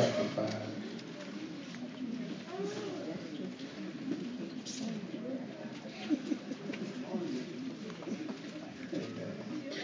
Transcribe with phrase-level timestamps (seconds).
[0.00, 0.48] chapter 5.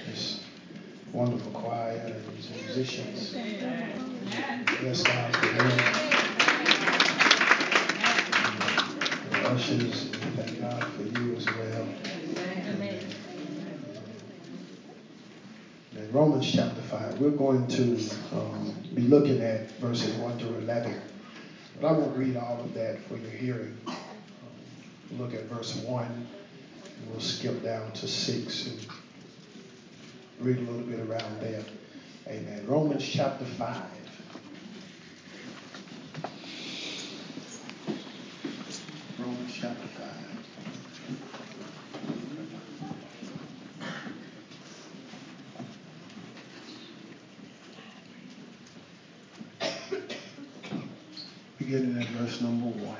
[0.06, 0.40] This
[1.12, 3.32] wonderful choir and these musicians.
[4.80, 5.68] Bless God for them.
[9.30, 11.86] The ushers, thank God for you as well.
[15.92, 17.98] In Romans chapter 5, we're going to
[18.32, 20.94] um, be looking at verses 1 through 11.
[21.80, 23.76] But I won't read all of that for your hearing.
[25.12, 26.26] Look at verse 1, and
[27.10, 28.86] we'll skip down to 6 and
[30.40, 31.62] read a little bit around there.
[32.28, 32.66] Amen.
[32.66, 33.76] Romans chapter 5.
[39.18, 40.06] Romans chapter 5.
[51.58, 52.96] Beginning at verse number 1.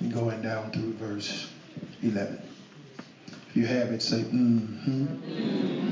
[0.00, 1.48] And going down through verse
[2.02, 2.42] 11.
[3.48, 5.84] If you have it, say, mm-hmm.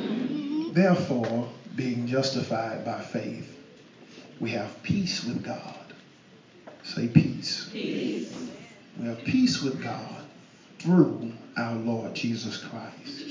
[0.73, 3.49] Therefore, being justified by faith,
[4.41, 5.95] we have peace with God.
[6.85, 7.69] Say peace.
[7.73, 8.35] Peace.
[8.99, 10.25] We have peace with God
[10.79, 13.25] through our Lord Jesus Christ.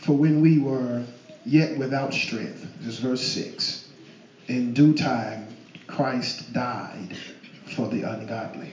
[0.00, 1.04] For when we were
[1.44, 3.88] yet without strength, this is verse 6,
[4.48, 5.46] in due time
[5.86, 7.16] Christ died
[7.76, 8.72] for the ungodly.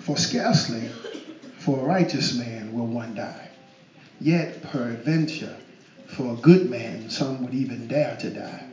[0.00, 0.90] For scarcely
[1.68, 3.46] for a righteous man will one die.
[4.22, 5.54] Yet peradventure
[6.06, 8.64] for a good man some would even dare to die.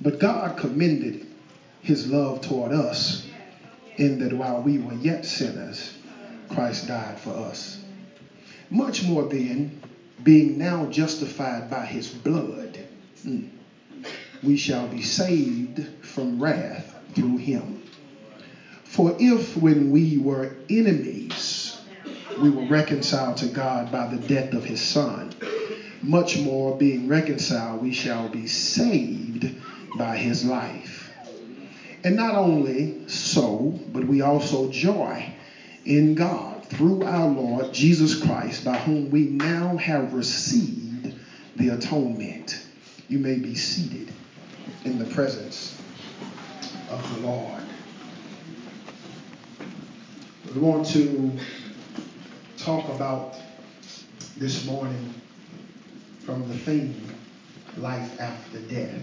[0.00, 1.26] But God commended
[1.82, 3.26] his love toward us
[3.96, 5.92] in that while we were yet sinners,
[6.48, 7.80] Christ died for us.
[8.70, 9.76] Much more then,
[10.22, 12.78] being now justified by his blood,
[13.26, 13.44] mm,
[14.44, 17.82] we shall be saved from wrath through him.
[18.84, 21.47] For if when we were enemies,
[22.40, 25.34] we were reconciled to God by the death of his son,
[26.02, 29.54] much more being reconciled, we shall be saved
[29.96, 31.10] by his life.
[32.04, 35.34] And not only so, but we also joy
[35.84, 41.14] in God through our Lord Jesus Christ, by whom we now have received
[41.56, 42.64] the atonement.
[43.08, 44.12] You may be seated
[44.84, 45.76] in the presence
[46.90, 47.62] of the Lord.
[50.54, 51.38] We want to
[52.68, 53.34] talk about
[54.36, 55.14] this morning
[56.26, 57.02] from the theme
[57.78, 59.00] life after death.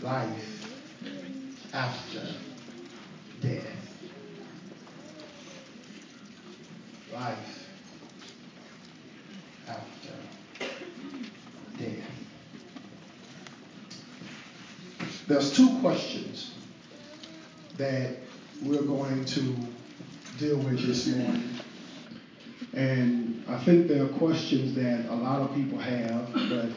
[0.00, 2.22] Life after
[3.42, 4.08] death.
[7.12, 7.68] Life
[9.68, 10.14] after
[11.78, 12.10] death.
[15.28, 16.54] There's two questions
[17.76, 18.16] that
[18.62, 19.54] we're going to
[20.38, 21.55] deal with this morning.
[22.76, 26.68] And I think there are questions that a lot of people have, but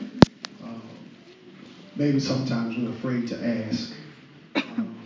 [0.64, 0.82] um,
[1.98, 3.92] maybe sometimes we're afraid to ask.
[4.56, 4.98] Um,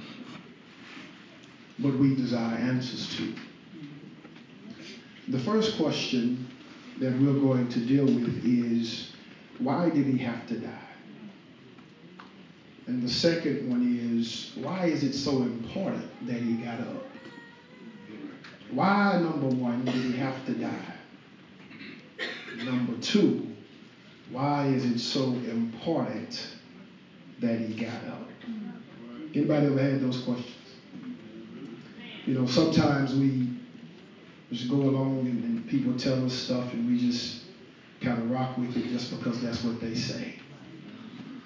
[1.79, 3.33] but we desire answers to.
[5.29, 6.47] The first question
[6.99, 9.13] that we're going to deal with is
[9.57, 10.79] why did he have to die?
[12.85, 17.12] And the second one is why is it so important that he got up?
[18.73, 20.93] Why, number one, did he have to die?
[22.65, 23.47] Number two,
[24.31, 26.47] why is it so important
[27.39, 28.29] that he got up?
[29.35, 30.55] Anybody ever had those questions?
[32.25, 33.49] You know, sometimes we
[34.51, 37.41] just go along and, and people tell us stuff and we just
[38.01, 40.39] kind of rock with it just because that's what they say.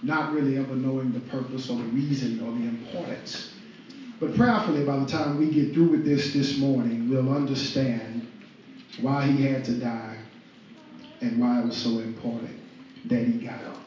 [0.04, 3.56] Not really ever knowing the purpose or the reason or the importance.
[4.19, 8.28] But prayerfully, by the time we get through with this this morning, we'll understand
[9.00, 10.17] why he had to die
[11.22, 12.58] and why it was so important
[13.05, 13.79] that he got up.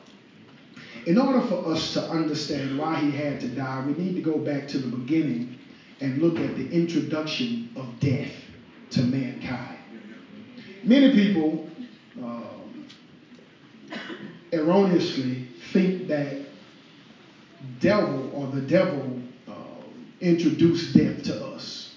[1.07, 4.39] In order for us to understand why he had to die, we need to go
[4.39, 5.57] back to the beginning
[6.01, 8.33] and look at the introduction of death
[8.91, 9.79] to mankind.
[10.85, 11.69] Many people
[12.23, 12.87] um,
[14.53, 16.37] erroneously think that
[17.81, 19.21] devil or the devil
[20.21, 21.95] introduced death to us.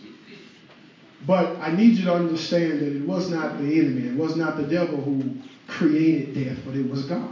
[1.26, 4.58] But I need you to understand that it was not the enemy, it was not
[4.58, 5.38] the devil who
[5.68, 7.30] created death, but it was God.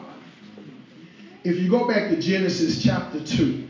[1.43, 3.67] If you go back to Genesis chapter 2,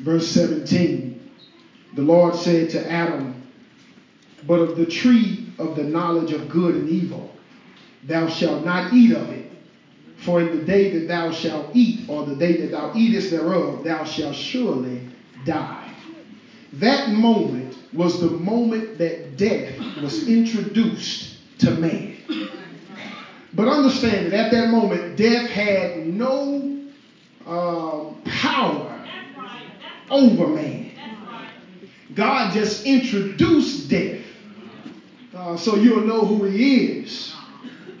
[0.00, 1.20] verse 17,
[1.94, 3.42] the Lord said to Adam,
[4.46, 7.30] But of the tree of the knowledge of good and evil.
[8.04, 9.50] Thou shalt not eat of it.
[10.16, 13.84] For in the day that thou shalt eat, or the day that thou eatest thereof,
[13.84, 15.02] thou shalt surely
[15.44, 15.87] die.
[16.74, 22.14] That moment was the moment that death was introduced to man.
[23.54, 26.78] But understand that at that moment, death had no
[27.46, 29.04] uh, power
[30.10, 30.92] over man.
[32.14, 34.20] God just introduced death.
[35.34, 37.32] Uh, so you'll know who he is.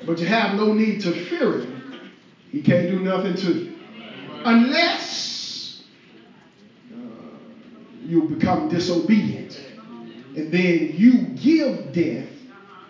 [0.06, 2.10] But you have no need to fear him.
[2.50, 3.74] He can't do nothing to you.
[4.44, 5.82] Unless
[6.92, 6.96] uh,
[8.08, 9.60] you become disobedient.
[10.34, 12.28] And then you give death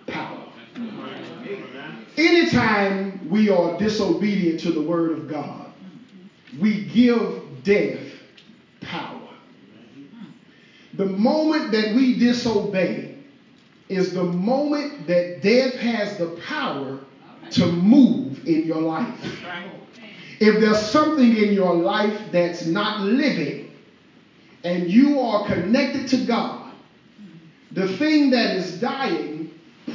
[0.06, 0.44] power.
[2.16, 5.72] Anytime we are disobedient to the word of God,
[6.60, 7.98] we give death
[8.80, 9.28] power.
[10.94, 13.16] The moment that we disobey
[13.88, 17.00] is the moment that death has the power
[17.50, 19.42] to move in your life.
[20.40, 23.67] If there's something in your life that's not living
[24.64, 26.72] and you are connected to God,
[27.72, 29.50] the thing that is dying,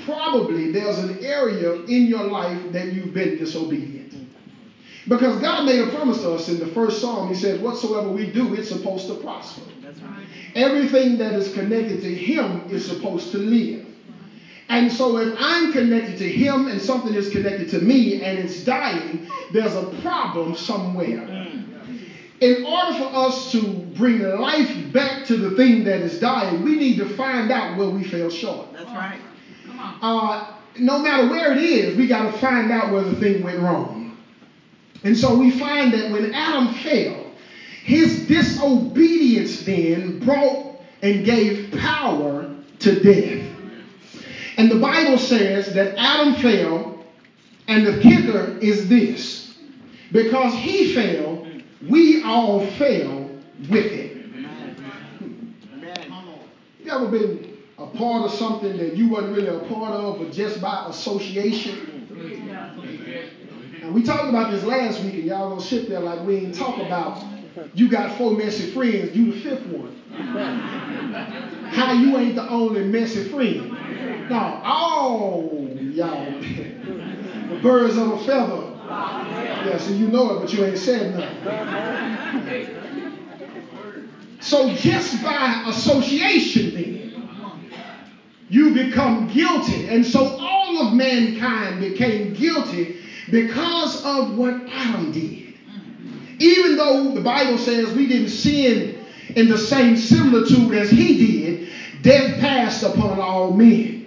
[0.05, 4.13] probably there's an area in your life that you've been disobedient.
[5.07, 7.27] Because God made a promise to us in the first psalm.
[7.27, 9.61] He said, Whatsoever we do, it's supposed to prosper.
[9.81, 10.25] That's right.
[10.55, 13.85] Everything that is connected to Him is supposed to live.
[14.69, 18.63] And so if I'm connected to Him and something is connected to me and it's
[18.63, 21.27] dying, there's a problem somewhere.
[21.27, 21.62] Mm.
[22.41, 23.61] In order for us to
[23.95, 27.89] bring life back to the thing that is dying, we need to find out where
[27.89, 28.73] we fell short.
[28.73, 29.19] That's right.
[29.65, 33.43] Come Uh, no matter where it is, we got to find out where the thing
[33.43, 34.17] went wrong.
[35.03, 37.31] And so we find that when Adam fell,
[37.83, 43.45] his disobedience then brought and gave power to death.
[44.57, 47.03] And the Bible says that Adam fell,
[47.67, 49.57] and the kicker is this
[50.11, 51.42] because he fell,
[51.89, 53.29] we all fell
[53.69, 54.09] with him.
[56.79, 60.31] You ever been a part of something that you wasn't really a part of, but
[60.31, 62.07] just by association?
[63.81, 66.55] And we talked about this last week, and y'all gonna sit there like we ain't
[66.55, 67.23] talk about
[67.73, 69.95] you got four messy friends, you the fifth one.
[71.71, 73.71] How you ain't the only messy friend.
[74.29, 78.73] No, all y'all, the birds of a feather.
[79.43, 81.37] Yeah, so you know it, but you ain't said nothing.
[84.39, 87.13] So just by association, then,
[88.49, 89.87] you become guilty.
[89.87, 92.97] And so all of mankind became guilty
[93.31, 95.55] because of what Adam did.
[96.39, 98.99] Even though the Bible says we didn't sin
[99.35, 101.67] in the same similitude as he did,
[102.01, 104.01] death passed upon all men.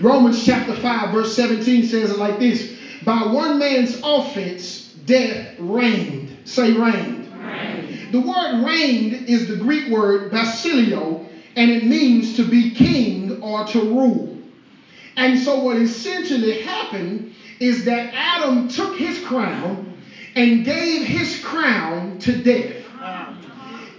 [0.00, 2.73] Romans chapter 5, verse 17 says it like this
[3.04, 6.36] By one man's offense, death reigned.
[6.44, 7.28] Say reigned.
[7.42, 8.12] reigned.
[8.12, 13.64] The word reigned is the Greek word basileuo, and it means to be king or
[13.66, 14.38] to rule.
[15.16, 19.96] And so, what essentially happened is that Adam took his crown
[20.34, 22.84] and gave his crown to death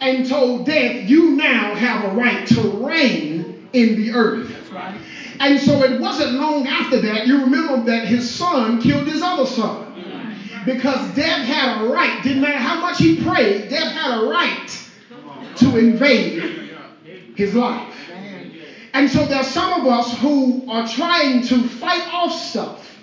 [0.01, 4.71] and told death, You now have a right to reign in the earth.
[5.39, 9.45] And so it wasn't long after that, you remember that his son killed his other
[9.45, 9.93] son.
[10.65, 14.87] Because death had a right, didn't matter how much he prayed, death had a right
[15.57, 16.71] to invade
[17.35, 17.93] his life.
[18.93, 22.95] And so there's some of us who are trying to fight off stuff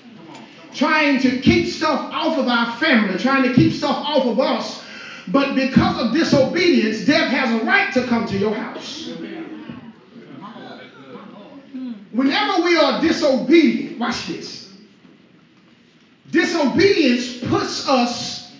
[0.74, 4.82] trying to keep stuff off of our family, trying to keep stuff off of us.
[5.28, 9.10] But because of disobedience, death has a right to come to your house.
[12.12, 14.68] Whenever we are disobedient, watch this.
[16.30, 18.52] Disobedience puts us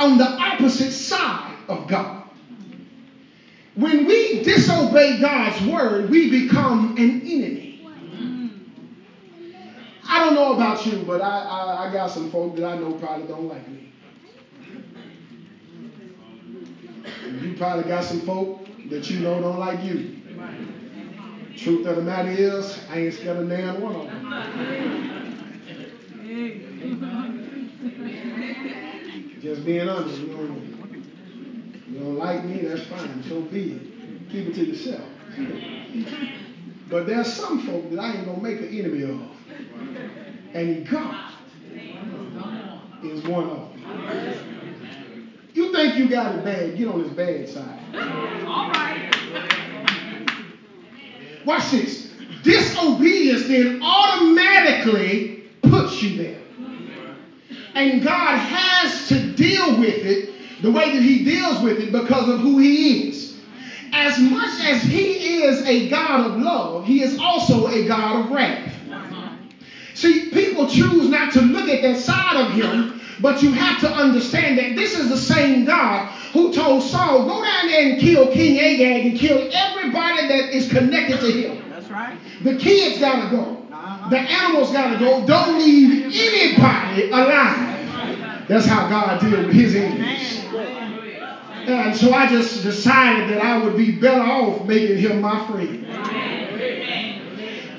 [0.00, 2.22] on the opposite side of God.
[3.74, 7.68] When we disobey God's word, we become an enemy.
[10.08, 12.92] I don't know about you, but I, I, I got some folk that I know
[12.92, 13.92] probably don't like me.
[17.40, 20.21] You probably got some folk that you know don't like you.
[21.62, 24.32] Truth of the matter is, I ain't scared of nan one of them.
[29.40, 31.06] Just being honest, you don't,
[31.88, 33.22] you don't like me, that's fine.
[33.22, 34.28] So be it.
[34.30, 35.06] Keep it to yourself.
[36.90, 39.20] but there's some folk that I ain't gonna make an enemy of.
[40.54, 41.32] And God
[43.04, 43.82] is one of them.
[45.54, 47.78] You think you got it bad, get on his bad side.
[48.46, 49.21] All right.
[51.44, 52.10] Watch this.
[52.42, 56.38] Disobedience then automatically puts you there.
[57.74, 60.30] And God has to deal with it
[60.62, 63.36] the way that He deals with it because of who He is.
[63.92, 68.30] As much as He is a God of love, He is also a God of
[68.30, 68.72] wrath.
[69.94, 73.88] See, people choose not to look at that side of Him but you have to
[73.88, 78.32] understand that this is the same God who told Saul, go down there and kill
[78.32, 81.70] King Agag and kill everybody that is connected to him.
[81.70, 82.18] That's right.
[82.42, 83.66] The kids got to go.
[83.72, 84.10] Uh-huh.
[84.10, 85.24] The animals got to go.
[85.24, 88.48] Don't leave anybody alive.
[88.48, 90.44] That's how God deals with his enemies.
[91.64, 95.86] And so I just decided that I would be better off making him my friend.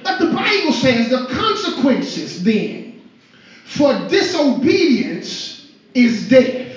[0.04, 2.93] But the Bible says the consequences then
[3.74, 6.72] for disobedience is death.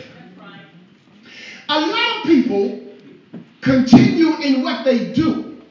[1.69, 2.81] A lot of people
[3.61, 5.63] continue in what they do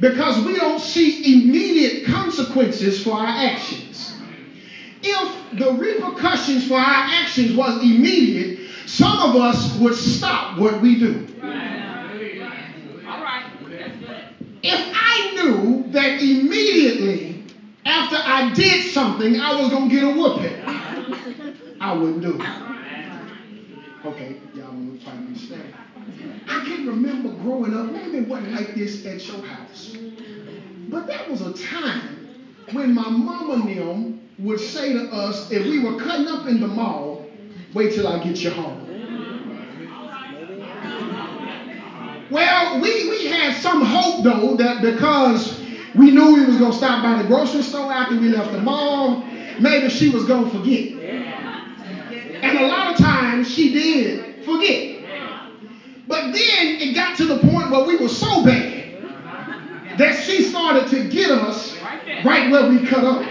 [0.00, 4.16] because we don't see immediate consequences for our actions.
[5.02, 10.98] If the repercussions for our actions was immediate, some of us would stop what we
[10.98, 11.26] do.
[11.42, 11.48] All
[13.22, 13.44] right.
[14.62, 17.31] If I knew that immediately
[17.84, 20.62] after I did something, I was going to get a whooping.
[21.80, 22.72] I wouldn't do it.
[24.04, 25.74] Okay, y'all don't quite understand.
[26.48, 29.96] I can remember growing up, maybe it wasn't like this at your house,
[30.88, 32.28] but that was a time
[32.72, 36.66] when my mama and would say to us, if we were cutting up in the
[36.66, 37.24] mall,
[37.74, 38.88] wait till I get you home.
[42.30, 45.61] Well, we, we had some hope though that because
[45.94, 49.24] we knew we was gonna stop by the grocery store after we left the mall.
[49.60, 50.92] Maybe she was gonna forget.
[52.42, 55.04] And a lot of times she did forget.
[56.08, 58.82] But then it got to the point where we were so bad
[59.98, 61.76] that she started to get us
[62.24, 63.22] right where we cut up.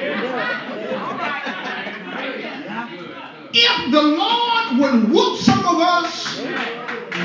[3.53, 6.39] If the Lord would whoop some of us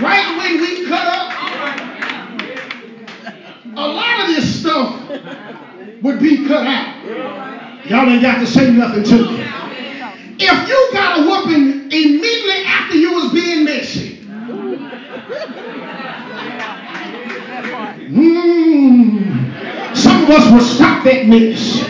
[0.00, 1.32] right when we cut up,
[3.76, 4.45] a lot of this
[6.06, 7.04] would be cut out.
[7.86, 9.44] Y'all ain't got to say nothing to me.
[10.38, 14.18] If you got a whooping immediately after you was being messy,
[18.08, 21.82] mm, some of us will stop that mess.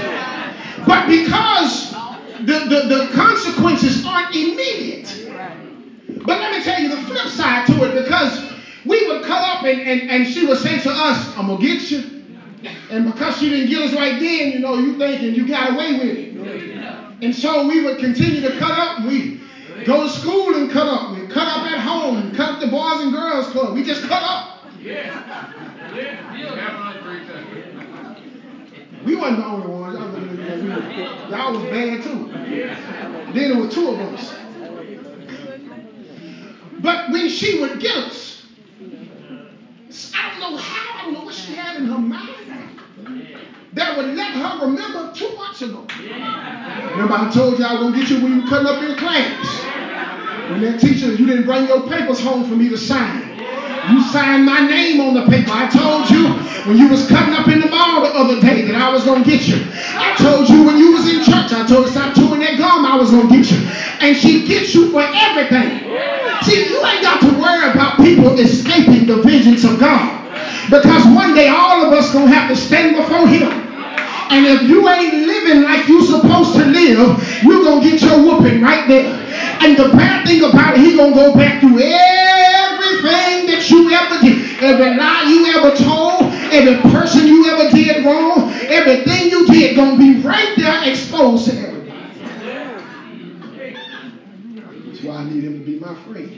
[0.86, 1.92] But because
[2.40, 5.12] the, the, the consequences aren't immediate.
[6.24, 8.52] But let me tell you the flip side to it because
[8.86, 11.66] we would cut up and, and, and she would say to us, I'm going to
[11.66, 12.15] get you.
[12.90, 15.92] And because she didn't get us right then, you know, you thinking you got away
[15.98, 16.36] with it.
[17.22, 18.98] And so we would continue to cut up.
[18.98, 19.40] And we
[19.84, 21.16] go to school and cut up.
[21.16, 22.34] We cut up at home.
[22.34, 23.74] Cut up the Boys and Girls Club.
[23.74, 24.60] We just cut up.
[24.80, 25.52] Yeah.
[29.04, 29.98] We wasn't the only ones.
[29.98, 32.28] Y'all we Y'all was bad too.
[33.32, 34.34] Then there were two of us.
[36.80, 38.46] But when she would get us,
[40.14, 42.35] I don't know how, I don't know what she had in her mind
[43.74, 45.86] that would let her remember two months ago.
[45.98, 48.82] Remember, I told you I was going to get you when you were cutting up
[48.82, 50.50] in class.
[50.50, 53.36] When that teacher, you didn't bring your papers home for me to sign.
[53.92, 55.50] You signed my name on the paper.
[55.52, 56.26] I told you
[56.66, 59.22] when you was cutting up in the mall the other day that I was going
[59.22, 59.62] to get you.
[59.62, 62.84] I told you when you was in church, I told you stop chewing that gum,
[62.84, 63.58] I was going to get you.
[64.00, 65.84] And she gets you for everything.
[66.42, 70.25] See, you ain't got to worry about people escaping the vengeance of God.
[70.70, 73.66] Because one day all of us to have to stand before him.
[74.28, 78.18] And if you ain't living like you supposed to live, you're going to get your
[78.18, 79.14] whooping right there.
[79.62, 83.90] And the bad thing about it, he going to go back through everything that you
[83.92, 84.62] ever did.
[84.62, 89.96] Every lie you ever told, every person you ever did wrong, everything you did going
[89.96, 91.76] to be right there exposed to everybody.
[94.86, 96.30] That's why I need him to be my friend.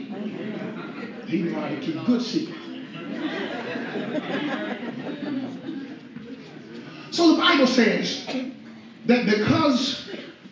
[1.25, 2.58] He know how to keep good secrets.
[7.11, 8.25] So the Bible says
[9.07, 10.09] that because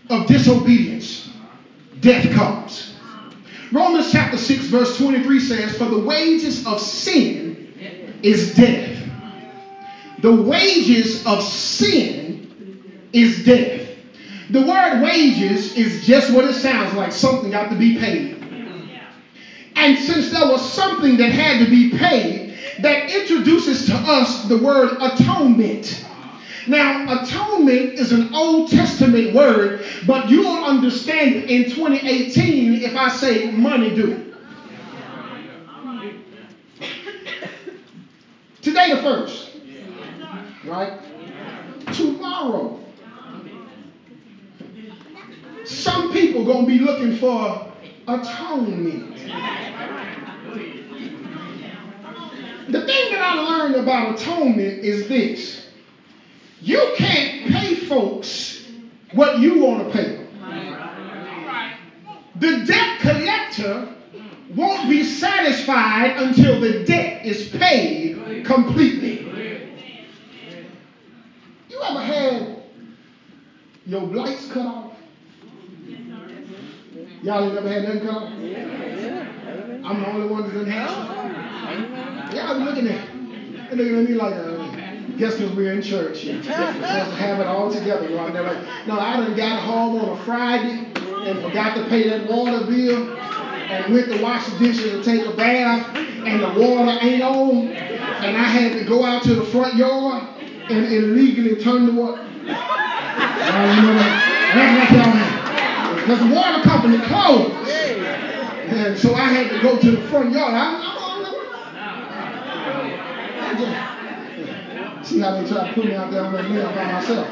[0.09, 1.29] of disobedience,
[2.01, 2.93] death comes.
[3.71, 7.73] Romans chapter 6, verse 23 says, For the wages of sin
[8.23, 8.97] is death.
[10.21, 12.83] The wages of sin
[13.13, 13.87] is death.
[14.49, 18.35] The word wages is just what it sounds like something got to be paid.
[19.75, 22.46] And since there was something that had to be paid,
[22.81, 26.05] that introduces to us the word atonement.
[26.67, 33.07] Now, atonement is an Old Testament word, but you'll understand it in 2018 if I
[33.09, 34.33] say money do.
[38.61, 39.51] Today the first,
[40.65, 40.99] right?
[41.93, 42.79] Tomorrow tomorrow.
[45.65, 47.71] Some people gonna be looking for
[48.07, 49.16] atonement.
[52.69, 55.65] The thing that I learned about atonement is this.
[56.59, 58.61] You can't pay folks
[59.13, 60.27] what you want to pay them.
[62.35, 63.87] The debt collector
[64.53, 69.25] won't be satisfied until the debt is paid completely.
[71.69, 72.63] You ever had
[73.85, 74.93] your lights cut off?
[77.23, 78.31] Y'all ain't never had nothing cut off?
[79.85, 81.26] I'm the only one that didn't have
[82.33, 83.75] Y'all be looking at me.
[83.75, 86.23] looking at me like, uh, guess because we're in church.
[86.25, 88.09] You're supposed to have it all together.
[88.09, 88.67] No, I never.
[88.87, 93.17] No, I done got home on a Friday and forgot to pay that water bill
[93.17, 97.67] and went to wash the dishes and take a bath and the water ain't on
[97.67, 100.23] and I had to go out to the front yard
[100.69, 102.21] and illegally turn the water.
[103.37, 105.95] Ain't never act like y'all have.
[105.95, 107.67] Because the water company closed.
[108.67, 110.53] And so I had to go to the front yard.
[110.53, 110.96] I'm,
[115.03, 117.31] See how they try to put me out there on that limb by myself.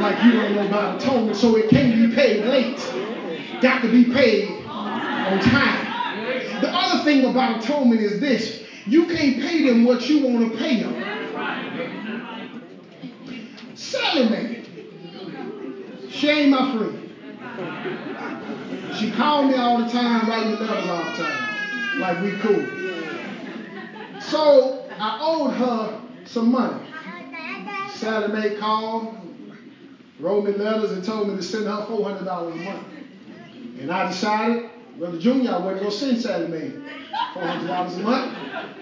[0.00, 2.80] Like you don't know about atonement, so it can't be paid late.
[3.60, 5.86] Got to be paid on time.
[6.60, 10.58] The other thing about atonement is this you can't pay them what you want to
[10.58, 10.94] pay them.
[13.74, 14.64] Sallie Mae,
[16.10, 16.98] she ain't my friend.
[18.96, 22.66] She called me all the time, write me letters all the time, like we cool.
[24.20, 26.80] So I owed her some money.
[27.90, 29.16] Sallie Mae called,
[30.18, 32.86] wrote me letters, and told me to send her $400 a month.
[33.80, 36.72] And I decided, Brother Junior, I wasn't going to send Sallie Mae
[37.34, 38.36] $400 a month.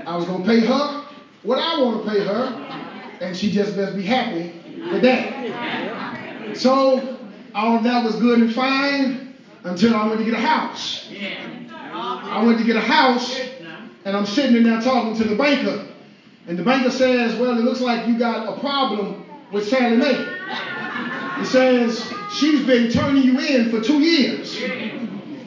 [0.06, 1.04] I was going to pay her
[1.42, 4.52] what I want to pay her, and she just best be happy
[4.92, 6.56] with that.
[6.56, 7.18] So
[7.54, 11.08] all of that was good and fine until I went to get a house.
[11.92, 13.40] I went to get a house,
[14.04, 15.86] and I'm sitting in there talking to the banker.
[16.50, 20.26] And the banker says, Well, it looks like you got a problem with Sallie Mae.
[21.38, 24.60] He says, She's been turning you in for two years.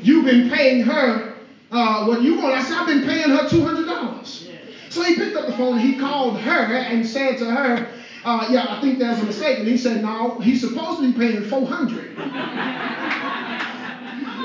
[0.02, 1.36] You've been paying her
[1.72, 2.54] uh, what you want.
[2.54, 4.48] I said, I've been paying her $200.
[4.92, 7.89] So he picked up the phone and he called her and said to her,
[8.24, 9.60] uh, yeah, I think there's a mistake.
[9.60, 12.16] And he said, no, he's supposed to be paying 400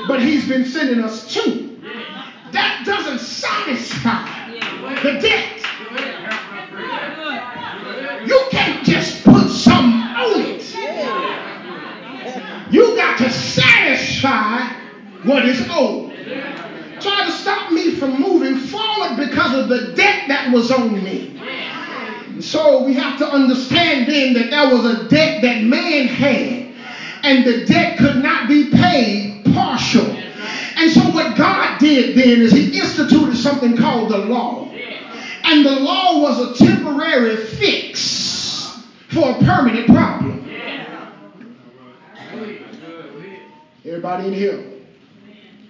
[0.09, 1.79] But he's been sending us two.
[2.51, 4.49] That doesn't satisfy
[5.03, 5.59] the debt.
[13.19, 14.73] To satisfy
[15.23, 16.13] what is owed.
[17.01, 21.39] Try to stop me from moving forward because of the debt that was on me.
[22.39, 26.73] So we have to understand then that there was a debt that man had,
[27.23, 30.05] and the debt could not be paid partial.
[30.05, 34.71] And so what God did then is he instituted something called the law.
[35.43, 38.79] And the law was a temporary fix
[39.09, 40.39] for a permanent problem.
[43.89, 44.63] Everybody in here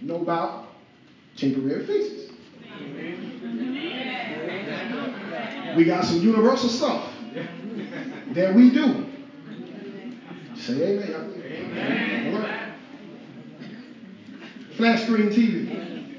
[0.02, 0.68] know about
[1.38, 2.32] temporary fixes.
[5.78, 7.10] We got some universal stuff
[8.34, 9.06] that we do.
[10.56, 11.34] Say amen.
[11.46, 12.74] amen.
[14.76, 16.18] Flat screen TV.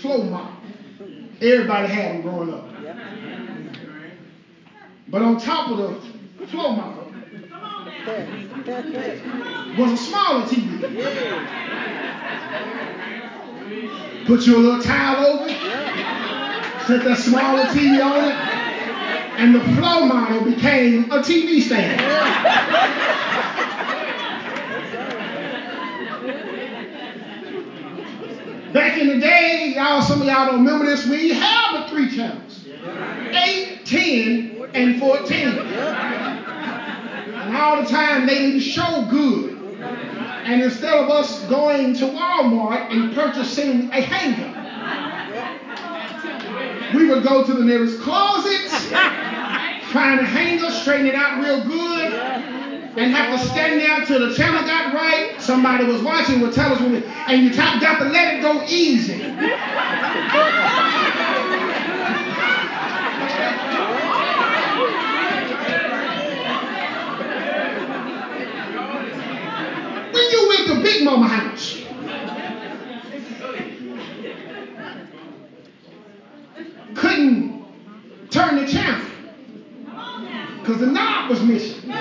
[0.00, 0.56] Flow model.
[1.40, 2.66] Everybody had them growing up.
[5.06, 5.78] But on top of
[6.40, 6.97] the flow model
[9.78, 10.80] was a smaller TV.
[14.26, 15.56] Put you a little towel over it,
[16.86, 18.34] set that smaller TV on it,
[19.38, 22.00] and the flow model became a TV stand.
[28.72, 32.14] Back in the day, y'all, some of y'all don't remember this, we had the three
[32.14, 32.66] channels.
[33.32, 36.17] 8, 10, and 14.
[37.48, 39.56] And all the time they didn't show good.
[40.44, 44.52] And instead of us going to Walmart and purchasing a hanger,
[46.94, 48.68] we would go to the nearest closet,
[49.88, 54.34] find a hanger, straighten it out real good, and have to stand there until the
[54.34, 55.40] channel got right.
[55.40, 59.22] Somebody was watching would tell us and you got to let it go easy.
[70.88, 71.82] Big Mama house.
[76.94, 77.66] Couldn't
[78.30, 79.06] turn the channel
[80.60, 81.92] because the knob was missing.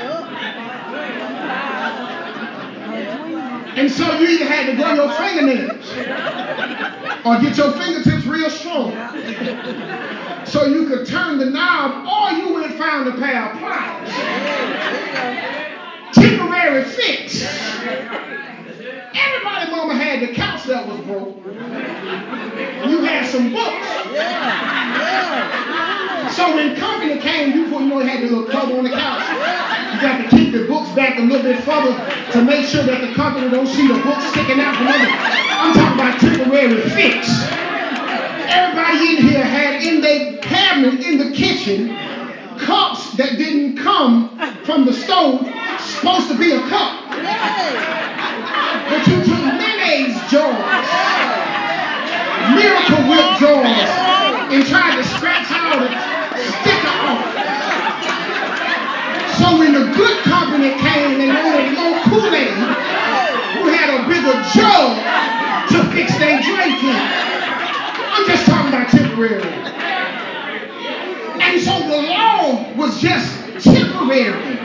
[3.76, 5.86] And so you either had to grow your fingernails
[7.26, 8.94] or get your fingertips real strong
[10.46, 14.10] so you could turn the knob or you would have found a pair of pliers.
[16.14, 18.47] Temporary fix.
[19.18, 21.36] Everybody mama had the couch that was broke.
[22.90, 23.88] You had some books.
[24.14, 25.68] Yeah.
[26.32, 29.24] So when company came, you, you know, had the little cover on the couch.
[29.94, 31.96] You got to keep the books back a little bit further
[32.34, 35.10] to make sure that the company don't see the books sticking out from under.
[35.10, 37.28] I'm talking about temporary fix.
[38.54, 41.98] Everybody in here had in their cabinet in the kitchen
[42.60, 45.48] cups that didn't come from the stove,
[45.80, 48.07] supposed to be a cup.
[48.18, 50.88] But you took mayonnaise jars,
[52.58, 53.90] miracle whip jars,
[54.50, 55.90] and tried to scratch out a
[56.42, 57.22] sticker off.
[59.38, 62.58] So when the good company came and wanted more Kool-Aid,
[63.54, 64.98] you had a bigger jug
[65.70, 66.96] to fix their drink in.
[68.10, 69.44] I'm just talking about temporary.
[71.40, 74.57] And so the law was just temporary.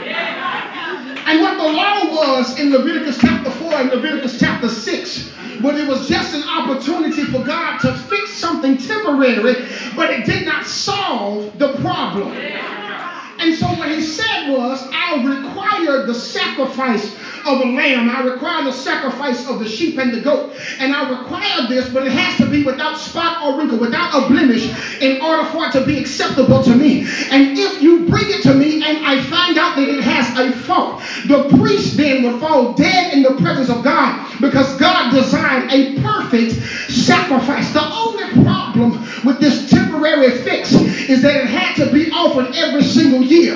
[1.25, 5.31] And what the law was in Leviticus chapter 4 and Leviticus chapter 6
[5.61, 10.45] was it was just an opportunity for God to fix something temporary, but it did
[10.45, 12.31] not solve the problem.
[12.33, 18.09] And so what he said was, I'll require the sacrifice of a lamb.
[18.09, 20.53] I require the sacrifice of the sheep and the goat.
[20.79, 24.27] And I require this, but it has to be without spot or wrinkle, without a
[24.27, 24.67] blemish,
[25.01, 27.01] in order for it to be acceptable to me.
[27.31, 30.51] And if you bring it to me and I find out that it has a
[30.63, 35.71] fault, the priest then would fall dead in the presence of God because God designed
[35.71, 36.53] a perfect
[36.91, 37.71] sacrifice.
[37.73, 42.83] The only problem with this temporary fix is that it had to be offered every
[42.83, 43.55] single year.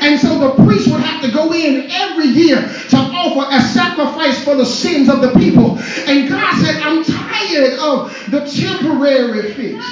[0.00, 4.42] And so the priest would have to go in every year to offer a sacrifice
[4.44, 5.78] for the sins of the people.
[6.06, 9.84] And God said, I'm tired of the temporary fix.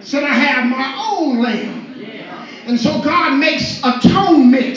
[0.00, 1.82] Said I have my own lamb.
[2.66, 4.76] And so God makes atonement.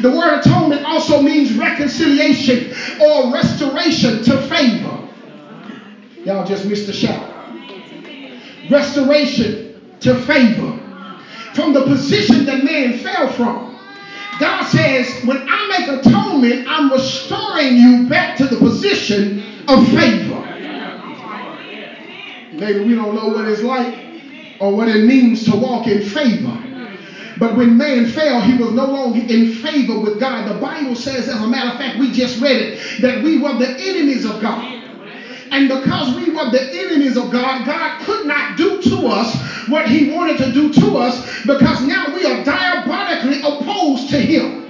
[0.00, 5.05] The word atonement also means reconciliation or restoration to favor.
[6.26, 7.24] Y'all just missed the shout.
[8.68, 10.76] Restoration to favor
[11.54, 13.78] from the position that man fell from.
[14.40, 20.42] God says, when I make atonement, I'm restoring you back to the position of favor.
[22.54, 23.94] Maybe we don't know what it's like
[24.58, 26.60] or what it means to walk in favor.
[27.38, 30.52] But when man fell, he was no longer in favor with God.
[30.52, 33.56] The Bible says, as a matter of fact, we just read it, that we were
[33.58, 34.75] the enemies of God.
[35.50, 39.88] And because we were the enemies of God, God could not do to us what
[39.88, 44.64] he wanted to do to us because now we are diabolically opposed to him.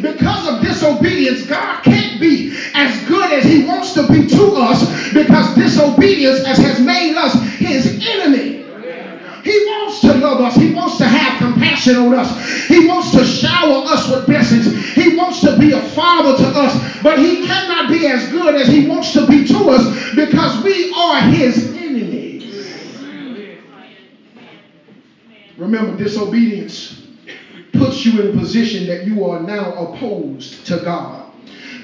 [0.00, 5.12] Because of disobedience, God can't be as good as he wants to be to us
[5.12, 8.62] because disobedience has made us his enemy.
[9.44, 10.54] He wants to love us.
[10.54, 12.61] He wants to have compassion on us.
[12.72, 14.94] He wants to shower us with blessings.
[14.94, 17.02] He wants to be a father to us.
[17.02, 20.90] But he cannot be as good as he wants to be to us because we
[20.94, 22.98] are his enemies.
[25.58, 27.08] Remember, disobedience
[27.74, 31.30] puts you in a position that you are now opposed to God.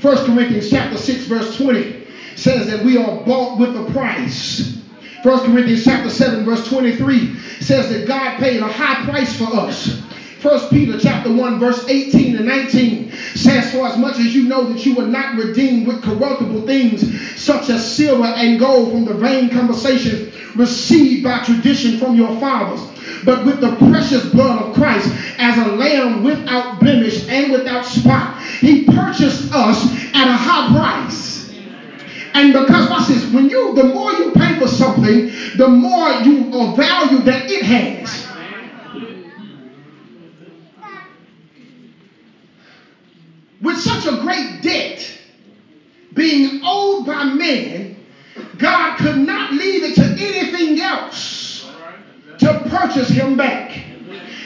[0.01, 4.79] 1 Corinthians chapter 6 verse 20 says that we are bought with a price.
[5.22, 10.03] 1 Corinthians chapter 7 verse 23 says that God paid a high price for us.
[10.42, 14.72] 1 Peter chapter 1 verse 18 and 19 says for as much as you know
[14.72, 17.03] that you were not redeemed with corruptible things
[17.37, 22.81] such as silver and gold from the vain conversations received by tradition from your fathers
[23.24, 28.40] but with the precious blood of Christ as a lamb without blemish and without spot
[28.61, 31.38] he purchased us at a high price
[32.35, 36.44] and because watch this, when you the more you pay for something, the more you
[36.77, 38.28] value that it has.
[43.61, 45.18] With such a great debt
[46.14, 47.97] being owed by man,
[48.57, 51.71] God could not leave it to anything else
[52.38, 53.85] to purchase him back.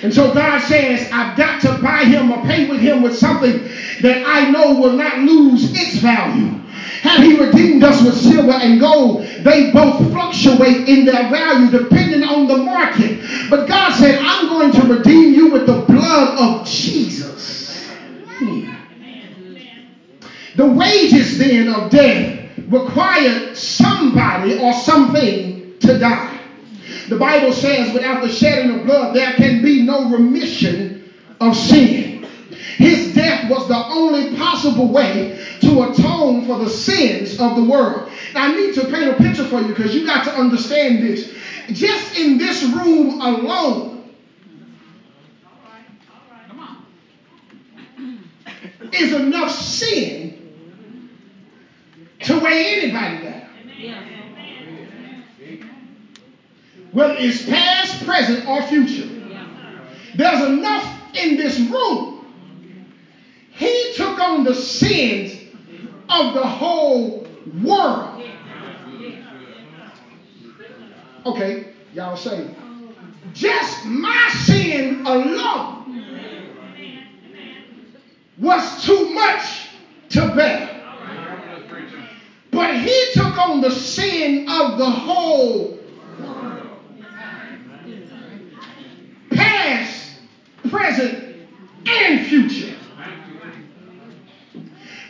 [0.03, 3.63] And so God says, I've got to buy him or pay with him with something
[4.03, 6.59] that I know will not lose its value.
[7.03, 12.25] Had he redeemed us with silver and gold, they both fluctuate in their value depending
[12.25, 13.21] on the market.
[13.49, 17.89] But God said, I'm going to redeem you with the blood of Jesus.
[18.39, 18.82] Hmm.
[20.57, 26.39] The wages then of death required somebody or something to die.
[27.09, 32.27] The Bible says, without the shedding of blood, there can be no remission of sin.
[32.77, 38.11] His death was the only possible way to atone for the sins of the world.
[38.35, 41.33] Now, I need to paint a picture for you because you got to understand this.
[41.69, 43.93] Just in this room alone,
[48.93, 50.32] is enough sin
[52.25, 53.43] to weigh anybody down.
[56.93, 59.09] Whether it's past, present, or future.
[60.15, 62.25] There's enough in this room.
[63.51, 65.33] He took on the sins
[66.09, 67.27] of the whole
[67.63, 68.23] world.
[71.25, 72.55] Okay, y'all say,
[73.33, 75.83] just my sin alone
[78.39, 79.69] was too much
[80.11, 80.72] to bear.
[82.79, 85.79] He took on the sin of the whole.
[89.31, 90.17] Past,
[90.71, 91.47] present,
[91.89, 92.75] and future.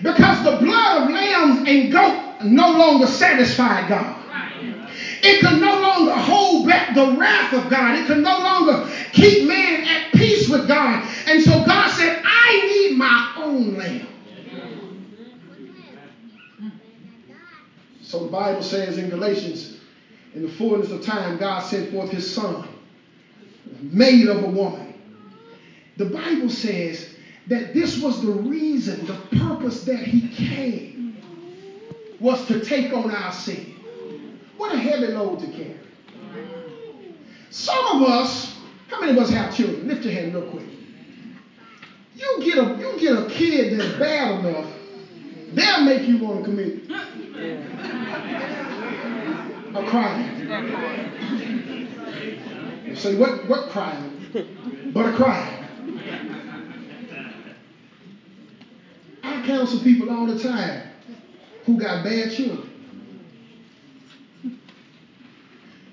[0.02, 4.16] Because the blood of lambs and goat no longer satisfied God.
[5.24, 7.94] It could no longer hold back the wrath of God.
[7.94, 11.06] It could no longer keep man at peace with God.
[11.28, 14.11] And so God said, I need my own lamb.
[18.12, 19.78] So the Bible says in Galatians,
[20.34, 22.68] in the fullness of time, God sent forth his son,
[23.80, 24.92] made of a woman.
[25.96, 27.08] The Bible says
[27.46, 31.16] that this was the reason, the purpose that he came
[32.20, 33.76] was to take on our sin.
[34.58, 35.78] What a heavy load to carry.
[37.48, 38.54] Some of us,
[38.88, 39.88] how many of us have children?
[39.88, 40.66] Lift your hand real quick.
[42.14, 44.70] You get a you get a kid that's bad enough,
[45.54, 46.90] they'll make you want to commit
[49.74, 50.38] a crime.
[52.86, 54.10] You say what what crime?
[54.92, 55.64] But a crime.
[59.22, 60.82] I counsel people all the time
[61.64, 62.68] who got bad children.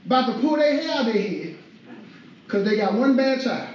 [0.05, 1.55] About to pull their hair out of their head
[2.45, 3.69] because they got one bad child.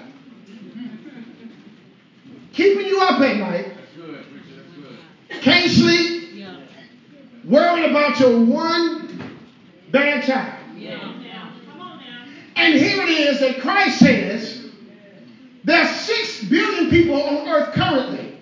[2.52, 3.73] Keeping you up at night.
[5.44, 6.46] Can't sleep.
[7.44, 9.36] Worried about your one
[9.92, 10.54] bad child.
[12.56, 14.64] And here it is that Christ says
[15.64, 18.38] there's six billion people on earth currently.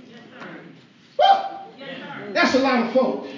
[1.19, 2.33] Woo!
[2.33, 3.31] That's a lot of folks.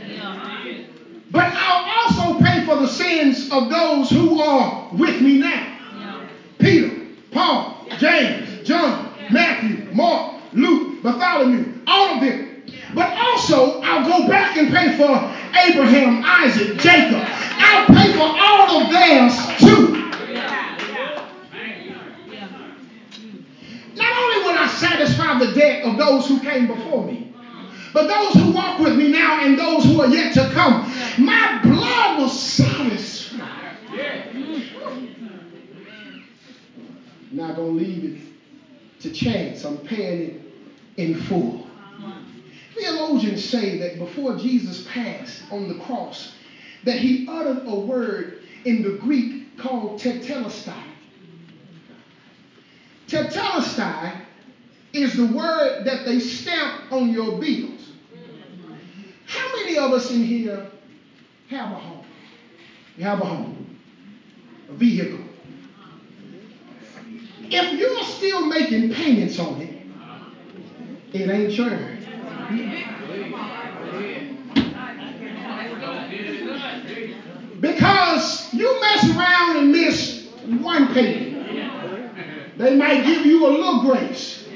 [1.31, 5.79] But I'll also pay for the sins of those who are with me now.
[6.59, 12.54] Peter, Paul, James, John, Matthew, Mark, Luke, Bartholomew, all of them.
[14.75, 15.15] Pay for
[15.57, 17.23] Abraham, Isaac, Jacob.
[17.23, 19.93] I'll pay for all of theirs too.
[23.95, 27.33] Not only will I satisfy the debt of those who came before me,
[27.93, 31.61] but those who walk with me now and those who are yet to come, my
[31.63, 33.49] blood will satisfy.
[37.31, 39.65] Not going to leave it to chance.
[39.65, 40.41] I'm paying it
[40.97, 41.64] in full.
[42.85, 46.29] Theologians say that before Jesus passed on the cross,
[46.85, 48.27] that he uttered a word
[48.67, 50.83] in the Greek called tetelestai.
[53.09, 54.13] Tetelestai
[54.93, 57.91] is the word that they stamp on your bills.
[59.25, 60.63] How many of us in here
[61.49, 62.03] have a home?
[62.99, 63.67] You have a home,
[64.69, 65.25] a vehicle.
[67.51, 69.71] If you're still making payments on it,
[71.15, 71.94] it ain't yours.
[77.61, 80.27] Because you mess around and miss
[80.61, 82.59] one payment.
[82.59, 84.47] They might give you a little grace.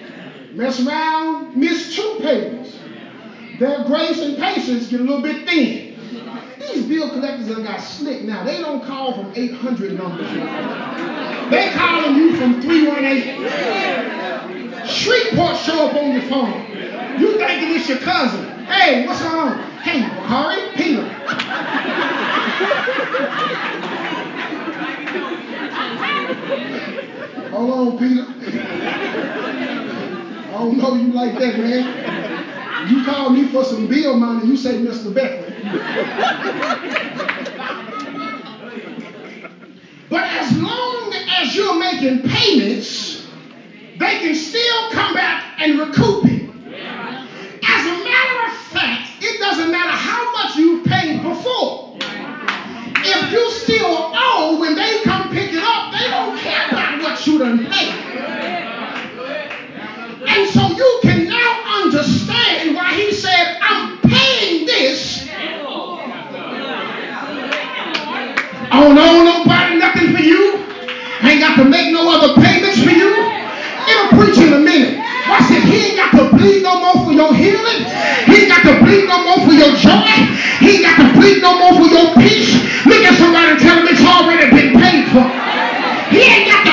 [0.53, 2.79] Mess around, miss two payments.
[3.59, 5.97] Their grace and patience get a little bit thin.
[6.59, 8.45] These bill collectors have got slick now.
[8.45, 10.31] They don't call from 800 numbers.
[11.51, 14.87] They calling you from 318.
[14.87, 16.88] Shreveport show up on your phone.
[17.19, 18.45] You thinking it's your cousin.
[18.67, 19.59] Hey, what's on?
[19.83, 21.03] Hey, Bakari, Peter.
[27.51, 28.27] Hold on, Peter.
[30.49, 32.91] I don't know you like that, man.
[32.91, 35.13] You call me for some bill money, you say Mr.
[35.13, 35.55] Beckwith.
[40.09, 43.27] but as long as you're making payments,
[43.99, 46.38] they can still come back and recoup it.
[47.79, 51.95] As a matter of fact, it doesn't matter how much you paid before.
[52.01, 57.25] If you still owe when they come pick it up, they don't care about what
[57.25, 57.95] you done paid.
[60.27, 65.29] And so you can now understand why he said, I'm paying this.
[68.71, 70.65] I don't owe nobody nothing for you.
[71.23, 72.58] I ain't got to make no other payment.
[77.49, 77.81] Healing.
[78.29, 80.13] He got to bleed no more for your joy.
[80.61, 82.53] He got to bleed no more for your peace.
[82.85, 85.25] Look at somebody and tell them it's already been paid for.
[86.13, 86.68] He ain't got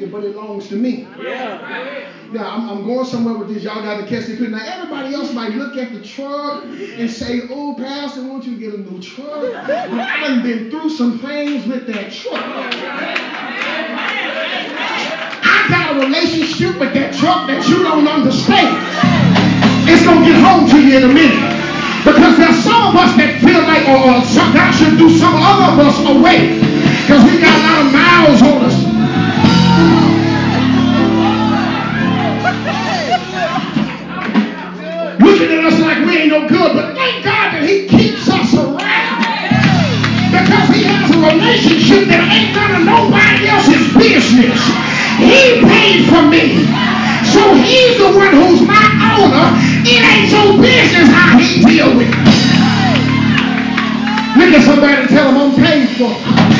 [0.00, 1.06] F-150, but it belongs to me.
[1.18, 2.08] Yeah.
[2.32, 3.64] Now, I'm, I'm, going somewhere with this.
[3.64, 7.42] Y'all got to catch the Now, everybody else might look at the truck and say,
[7.50, 9.40] oh, Pastor, won't you get a new truck?
[9.66, 12.40] But I done been through some things with that truck.
[15.42, 18.78] I got a relationship with that truck that you don't understand.
[19.90, 21.50] It's going to get home to you in a minute.
[22.04, 25.34] Because there's some of us that feel like oh, oh or God should do some
[25.34, 26.62] other of us away.
[27.02, 28.89] Because we got a lot of miles on us.
[35.20, 38.54] Looking at us like we ain't no good, but thank God that He keeps us
[38.54, 39.24] around.
[40.30, 44.60] Because He has a relationship that ain't none of nobody else's business.
[45.20, 46.64] He paid for me.
[47.32, 48.86] So he's the one who's my
[49.20, 49.54] owner.
[49.86, 52.10] It ain't your business how he deal with.
[54.36, 56.59] Look at somebody and tell him I'm paid for.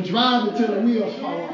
[0.00, 1.50] I'm drive it the wheels fall off.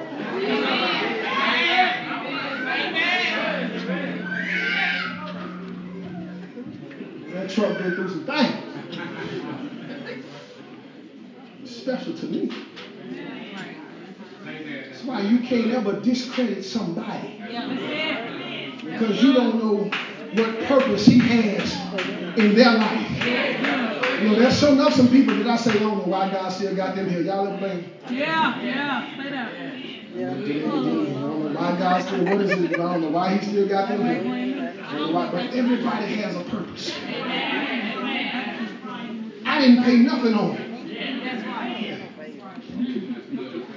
[7.32, 8.54] That truck been through some things
[11.64, 12.52] special to me.
[14.44, 17.42] That's why you can't ever discredit somebody.
[18.85, 19.90] Because you don't know
[20.35, 23.86] what purpose he has in their life.
[24.20, 26.48] You know, there's some enough some people that I say, I don't know why God
[26.50, 27.20] still got them here.
[27.20, 27.92] Y'all ever been?
[28.09, 29.52] Yeah, yeah, say that.
[30.14, 30.31] Yeah.
[30.31, 30.35] I
[30.70, 32.72] don't know why God still, what is it?
[32.72, 34.72] I don't know why he still got them here.
[34.83, 36.96] I don't know why, but everybody has a purpose.
[39.44, 41.24] I didn't pay nothing on it.
[41.24, 41.66] That's why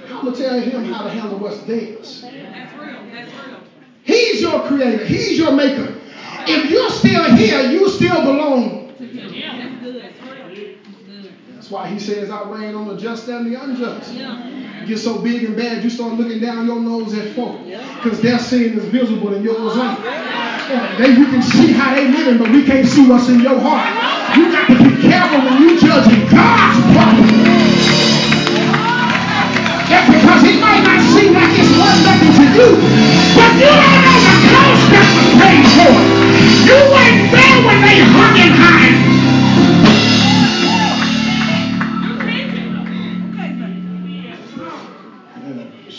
[0.08, 2.22] I'm going to tell him how to handle what's theirs.
[2.22, 3.04] That's real.
[3.12, 3.60] That's real.
[4.04, 5.04] He's your creator.
[5.04, 5.94] He's your maker.
[6.46, 8.79] If you're still here, you still belong.
[11.70, 11.78] That's good.
[11.78, 14.12] That's why he says, I reign on the just and the unjust.
[14.12, 14.84] Yeah.
[14.86, 17.64] Get so big and bad, you start looking down your nose at folk.
[18.02, 20.00] Because their sin is visible and yours ain't.
[20.02, 23.58] Yeah, they, you can see how they living, but we can't see what's in your
[23.60, 23.86] heart.
[24.36, 27.38] You got to be careful when you judging God's property.
[29.86, 32.68] That's because it might not seem like it's worth nothing to you,
[33.38, 36.10] but you don't know the cost that was paid for it.
[36.66, 39.09] You weren't there when they hung him high.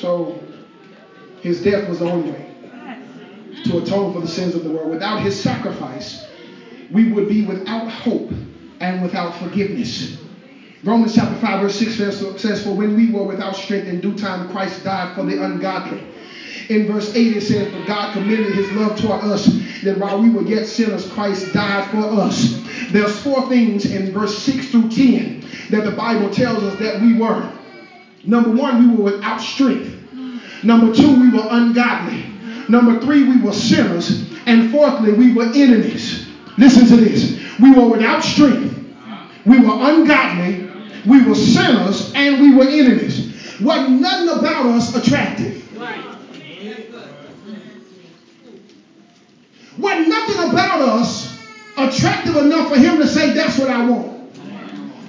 [0.01, 0.39] So
[1.41, 2.47] his death was the only way
[3.65, 4.89] to atone for the sins of the world.
[4.89, 6.25] Without his sacrifice,
[6.91, 8.31] we would be without hope
[8.79, 10.17] and without forgiveness.
[10.83, 14.49] Romans chapter 5, verse 6 says, For when we were without strength in due time,
[14.49, 16.03] Christ died for the ungodly.
[16.69, 19.45] In verse 8, it says, But God commended his love toward us,
[19.83, 22.59] that while we were yet sinners, Christ died for us.
[22.91, 27.13] There's four things in verse 6 through 10 that the Bible tells us that we
[27.13, 27.60] were.
[28.23, 29.97] Number one, we were without strength.
[30.63, 32.25] Number two, we were ungodly.
[32.69, 34.29] Number three, we were sinners.
[34.45, 36.27] And fourthly, we were enemies.
[36.57, 37.39] Listen to this.
[37.59, 38.77] We were without strength.
[39.45, 40.69] We were ungodly.
[41.05, 43.59] We were sinners and we were enemies.
[43.59, 45.57] Wasn't nothing about us attractive.
[49.77, 51.39] Wasn't nothing about us
[51.77, 54.31] attractive enough for him to say, that's what I want.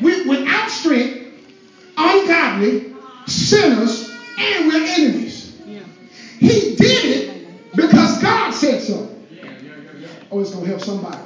[0.00, 1.34] We, without strength,
[1.96, 2.91] ungodly,
[3.32, 5.52] sinners, and we're enemies.
[6.38, 9.08] He did it because God said so.
[10.30, 11.20] Oh, it's going to help somebody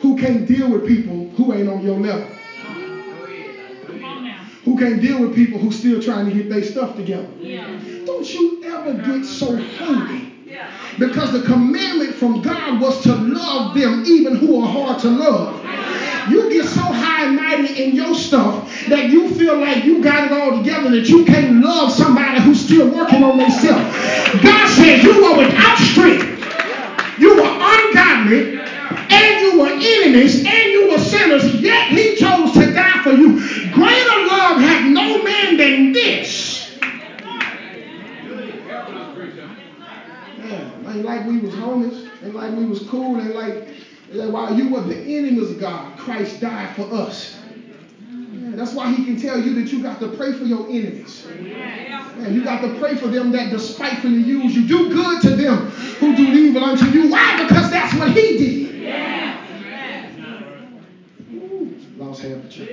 [0.00, 2.26] who can't deal with people who ain't on your level.
[4.64, 7.28] who can't deal with people who still trying to get their stuff together.
[7.38, 7.78] Yeah.
[8.04, 10.30] Don't you ever get so hungry
[10.98, 15.64] because the commandment from God was to love them even who are hard to love.
[16.28, 20.24] You get so high and mighty in your stuff that you feel like you got
[20.24, 23.84] it all together that you can't love somebody who's still working on themselves.
[24.42, 26.26] God says you were without strength.
[27.18, 32.72] You were ungodly and you were enemies and you were sinners, yet he chose to
[32.72, 33.40] die for you.
[33.72, 36.60] Greater love have no man than this
[40.90, 42.08] Ain't like we was homies.
[42.22, 43.20] Ain't like we was cool.
[43.20, 43.68] Ain't like,
[44.12, 47.30] like while you were the enemies of God, Christ died for us.
[48.54, 51.24] That's why he can tell you that you got to pray for your enemies.
[52.28, 54.62] You got to pray for them that despitefully use you.
[54.62, 55.60] Do good to them
[56.00, 57.06] who do evil unto you.
[57.08, 57.34] Why?
[57.36, 58.68] Because that's what he did.
[61.96, 62.68] Lost half the church.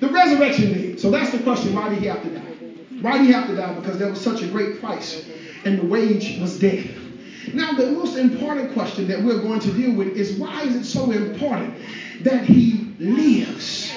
[0.00, 0.96] The resurrection day.
[0.96, 1.72] So that's the question.
[1.74, 2.52] Why did he have to die?
[3.00, 3.72] Why did he have to die?
[3.72, 5.16] Because there was such a great price
[5.64, 7.05] and the wage was death.
[7.54, 10.84] Now, the most important question that we're going to deal with is why is it
[10.84, 11.74] so important
[12.22, 13.92] that he lives?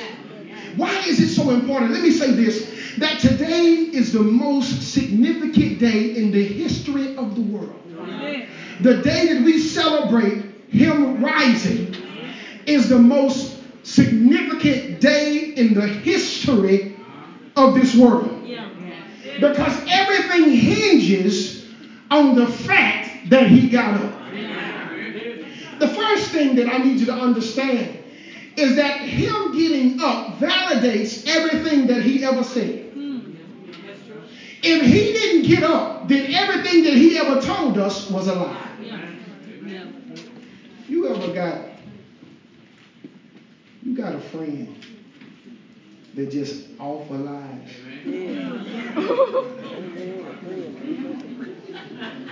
[0.76, 1.92] Why is it so important?
[1.92, 7.36] Let me say this that today is the most significant day in the history of
[7.36, 7.82] the world.
[8.82, 11.96] The day that we celebrate him rising
[12.66, 16.96] is the most significant day in the history
[17.56, 18.30] of this world.
[19.40, 21.64] Because everything hinges
[22.12, 24.14] on the fact that he got up.
[25.80, 27.98] The first thing that I need you to understand
[28.58, 32.86] is that him getting up validates everything that he ever said.
[34.62, 38.68] If he didn't get up, then everything that he ever told us was a lie.
[40.90, 41.62] You ever got
[43.84, 44.76] you got a friend
[46.16, 47.70] that just offer lies?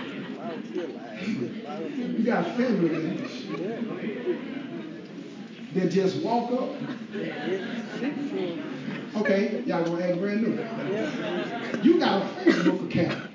[0.74, 3.46] You got family members
[5.74, 6.68] that just walk up.
[9.16, 10.52] Okay, y'all gonna act brand new.
[11.82, 13.30] You got a Facebook account.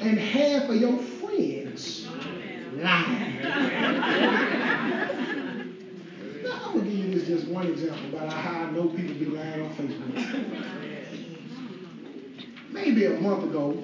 [0.00, 2.06] And half of your friends
[2.76, 3.34] lie.
[6.42, 9.26] Now, I'm gonna give you this just one example about how I know people be
[9.26, 10.14] lying on Facebook.
[12.70, 13.82] Maybe a month ago,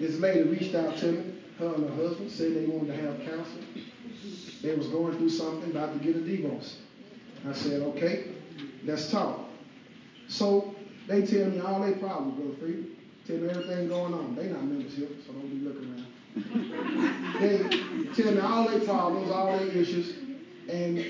[0.00, 1.32] this lady reached out to me.
[1.58, 3.66] Her and her husband said they wanted to have counseling.
[4.62, 6.78] They was going through something, about to get a divorce.
[7.48, 8.24] I said, okay,
[8.84, 9.40] let's talk.
[10.28, 10.74] So
[11.06, 12.86] they tell me all their problems, Brother Free.
[13.26, 14.34] Tell me everything going on.
[14.34, 16.06] They not members here, so don't be looking around.
[17.40, 20.16] they tell me all their problems, all their issues.
[20.68, 21.04] And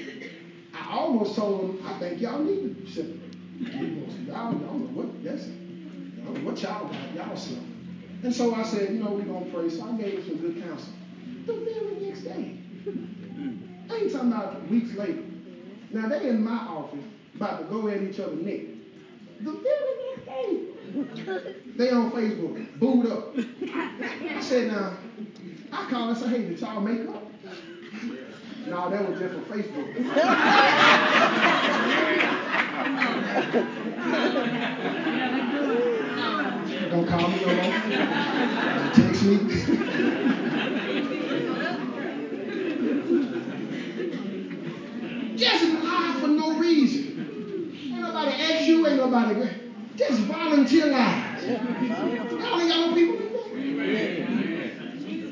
[0.75, 3.21] I almost told them, I think y'all need to separate.
[4.27, 5.47] Y'all, y'all know what that's
[6.27, 7.59] don't know what y'all got, y'all stuff.
[8.23, 9.69] And so I said, you know, we're going to pray.
[9.71, 10.93] So I gave them some good counsel.
[11.47, 13.93] The very next day, mm-hmm.
[13.93, 15.23] I ain't talking about weeks later.
[15.91, 17.05] Now, they in my office
[17.37, 18.61] about to go at each other neck.
[19.41, 20.61] The very next day,
[21.77, 23.37] they on Facebook, booed up.
[23.37, 24.97] I said, now,
[25.73, 27.23] I call and say, hey, did y'all make up?
[28.67, 29.95] No, that was just for Facebook.
[36.97, 37.63] Don't call me no more.
[37.63, 39.37] Don't text me.
[45.37, 47.75] just lie for no reason.
[47.93, 49.47] Ain't nobody ask you, ain't nobody.
[49.97, 51.45] Just volunteer lies.
[51.45, 53.29] Y'all ain't got no people do.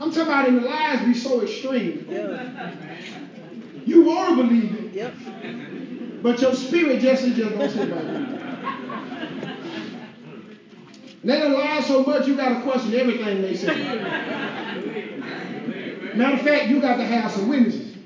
[0.03, 2.05] I'm talking about in the lies be so extreme.
[3.87, 4.93] You want to believe it.
[4.93, 5.15] Yep.
[6.21, 8.24] But your spirit just is just don't say right.
[11.25, 14.03] They done lie so much you got to question everything they say.
[16.17, 17.97] Matter of fact, you got to have some witnesses.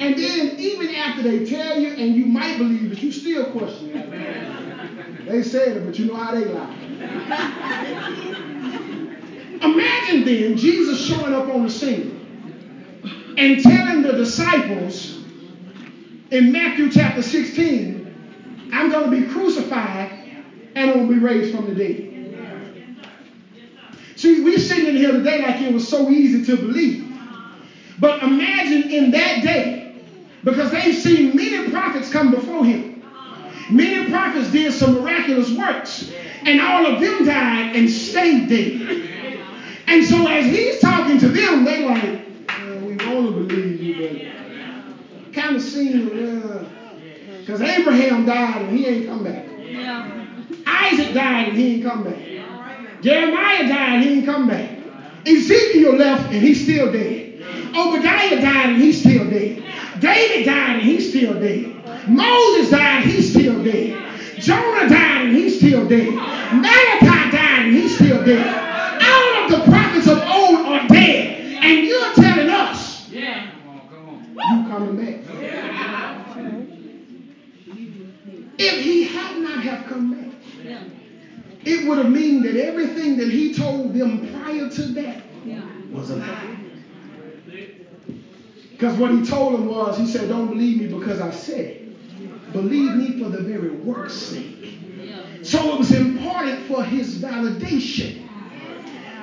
[0.00, 3.96] And then even after they tell you and you might believe it, you still question
[3.96, 5.26] it.
[5.26, 6.74] They said it, but you know how they lie.
[9.62, 12.14] Imagine then Jesus showing up on the scene
[13.38, 15.18] and telling the disciples
[16.30, 18.06] in Matthew chapter 16,
[18.72, 20.12] I'm going to be crucified
[20.74, 22.02] and to be raised from the dead.
[24.16, 26.98] See, we're sitting in here today like it was so easy to believe.
[27.98, 29.80] But imagine in that day,
[30.44, 32.82] because they've seen many prophets come before him.
[33.70, 36.04] Many prophets did some miraculous works,
[36.44, 38.74] and all of them died and stayed dead.
[39.86, 42.18] And so as he's talking to them, they like,
[42.48, 44.10] uh, we want to believe you, but
[45.32, 46.64] kind of seem, uh,
[47.44, 49.44] Because Abraham died and he ain't come back.
[49.58, 50.23] Yeah.
[50.66, 52.24] Isaac died and he ain't come back.
[53.00, 54.70] Jeremiah died and he ain't come back.
[55.26, 57.26] Ezekiel left and he's still dead.
[57.74, 59.60] Obadiah died and he's still dead.
[59.96, 61.70] David died and he's still dead.
[62.06, 63.96] Moses died, and he's still dead.
[64.38, 66.22] Jonah died and he's still dead.
[66.50, 68.54] Malachi died and he's still dead.
[69.00, 71.32] All of the prophets of old are dead.
[71.62, 73.40] And you're telling us Yeah.
[74.42, 75.16] you coming back.
[78.58, 80.13] If he had not have come.
[81.66, 85.60] It would have mean that everything that he told them prior to that Yeah.
[85.92, 86.56] was a lie.
[88.72, 92.52] Because what he told them was, he said, Don't believe me because I said it.
[92.52, 94.76] Believe me for the very work's sake.
[95.42, 98.22] So it was important for his validation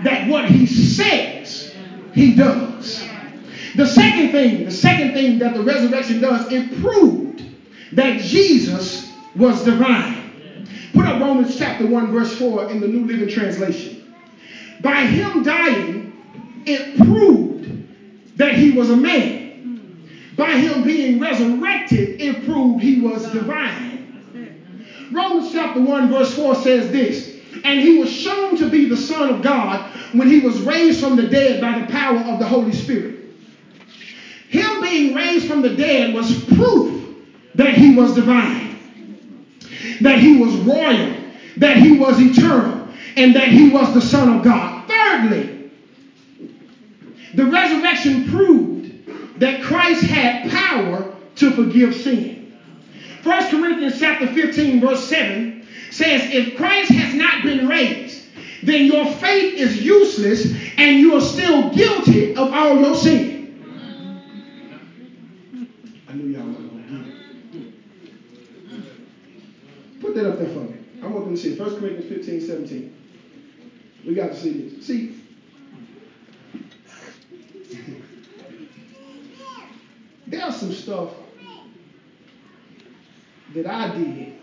[0.04, 1.74] that what he says,
[2.14, 3.04] he does.
[3.76, 7.44] The second thing, the second thing that the resurrection does, it proved
[7.94, 10.21] that Jesus was divine.
[10.94, 14.14] Put up Romans chapter 1, verse 4 in the New Living Translation.
[14.82, 16.14] By him dying,
[16.66, 20.08] it proved that he was a man.
[20.36, 23.92] By him being resurrected, it proved he was divine.
[25.12, 29.30] Romans chapter 1, verse 4 says this And he was shown to be the Son
[29.30, 32.72] of God when he was raised from the dead by the power of the Holy
[32.72, 33.20] Spirit.
[34.50, 37.16] Him being raised from the dead was proof
[37.56, 38.71] that he was divine,
[40.04, 41.16] that he was royal,
[41.58, 42.88] that he was eternal,
[43.18, 44.88] and that he was the Son of God.
[44.88, 45.72] Thirdly,
[47.34, 52.52] the resurrection proved that Christ had power to forgive sin.
[53.24, 58.22] 1 Corinthians chapter 15, verse 7 says, If Christ has not been raised,
[58.64, 60.48] then your faith is useless
[60.78, 63.38] and you are still guilty of all your sin.
[66.08, 67.14] I knew y'all wasn't going to get it.
[70.12, 70.76] Put that up there for me.
[71.02, 71.60] I want them to see it.
[71.60, 72.96] 1 Corinthians 15, 17.
[74.06, 74.86] We got to see this.
[74.86, 75.24] See,
[80.28, 81.12] there's some stuff
[83.54, 84.34] that I did.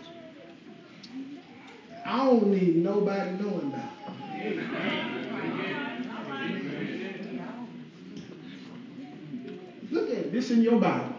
[2.03, 3.91] I don't need nobody knowing about.
[9.91, 10.31] Look at it.
[10.31, 11.13] This in your Bible.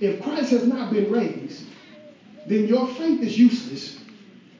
[0.00, 1.69] If Christ has not been raised,
[2.50, 4.00] then your faith is useless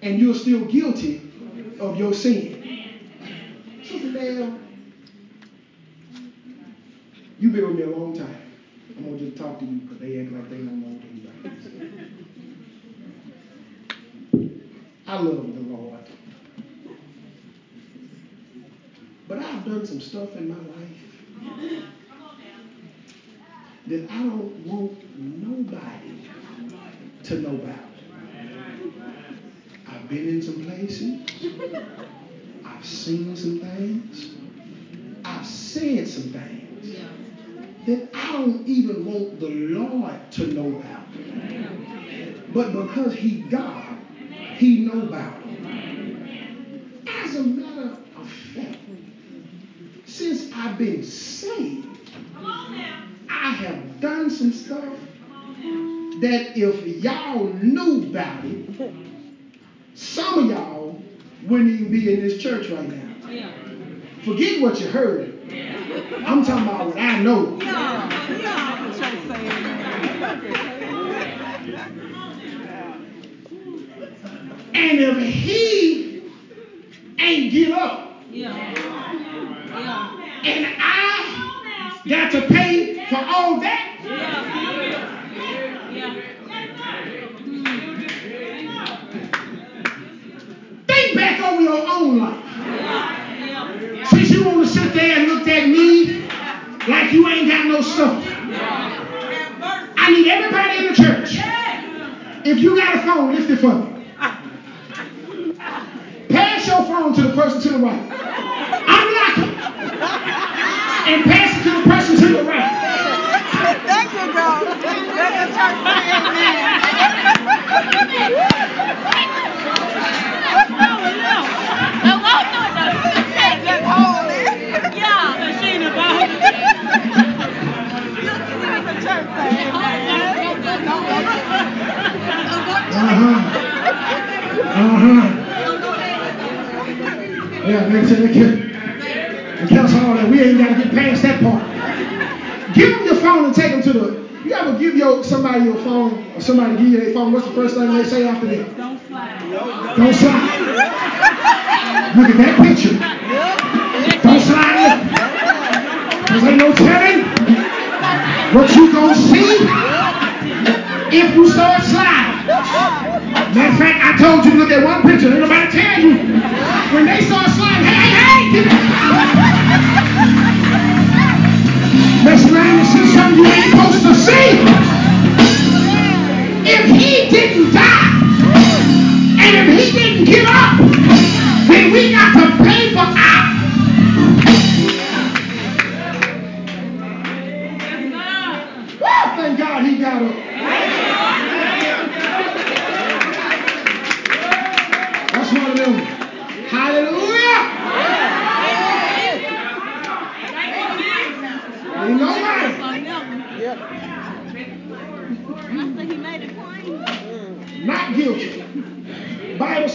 [0.01, 1.28] and you're still guilty
[1.80, 2.86] of your sin.
[3.82, 4.57] Sister Dale,
[7.41, 8.43] you've been with me a long time.
[8.97, 12.11] I'm going to just talk to you because they act like they don't know anybody.
[15.09, 16.09] I love the Lord.
[19.26, 21.84] But I've done some stuff in my life
[23.88, 26.20] that I don't want nobody
[27.31, 27.78] to know about.
[29.87, 31.20] I've been in some places.
[32.64, 34.31] I've seen some things.
[35.24, 36.97] I've said some things
[37.87, 41.03] that I don't even want the Lord to know about.
[42.53, 43.97] But because He God,
[44.57, 47.07] He know about them.
[47.22, 48.78] As a matter of fact,
[50.05, 51.87] since I've been saved,
[52.35, 54.95] I have done some stuff
[56.20, 58.92] that if y'all knew about it,
[59.94, 61.03] some of y'all
[61.46, 63.07] wouldn't even be in this church right now.
[64.22, 65.34] Forget what you heard.
[66.26, 67.59] I'm talking about what I know.
[74.74, 76.22] And if he
[77.18, 77.89] ain't get up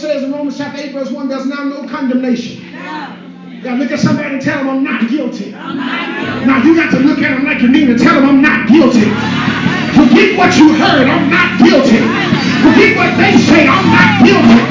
[0.06, 2.62] says in Romans chapter 8, verse 1, there's now no condemnation.
[2.72, 5.50] Now look at somebody and tell them I'm not guilty.
[5.50, 8.68] Now you got to look at them like you mean and tell them I'm not
[8.68, 9.10] guilty.
[9.98, 11.98] Forget what you heard, I'm not guilty.
[12.62, 14.62] Forget what they say, I'm not guilty.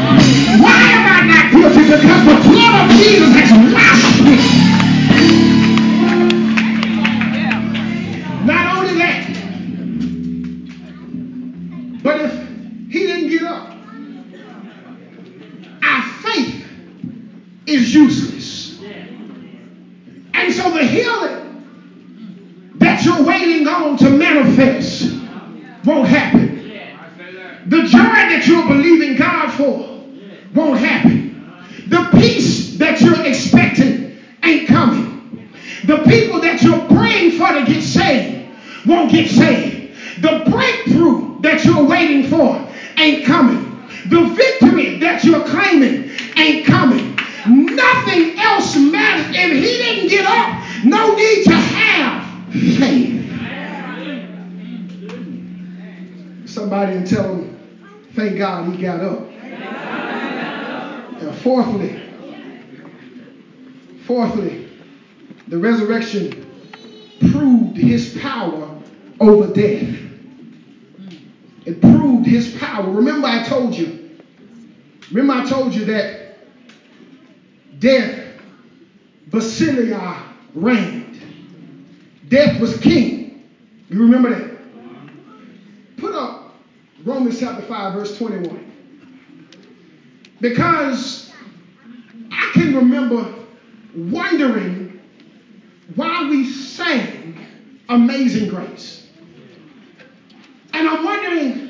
[0.64, 1.84] Why am I not guilty?
[1.84, 4.55] Because the blood of Jesus has washed me.
[77.86, 78.20] Death,
[79.30, 80.18] basileuo
[80.56, 81.22] reigned.
[82.30, 83.44] Death was king.
[83.90, 84.58] You remember that?
[85.98, 86.56] Put up
[87.04, 88.74] Romans chapter 5, verse 21.
[90.42, 91.32] Because
[92.32, 93.32] I can remember
[93.96, 95.00] wondering
[95.94, 97.38] why we sang
[97.88, 99.10] Amazing Grace.
[100.74, 101.70] And I'm wondering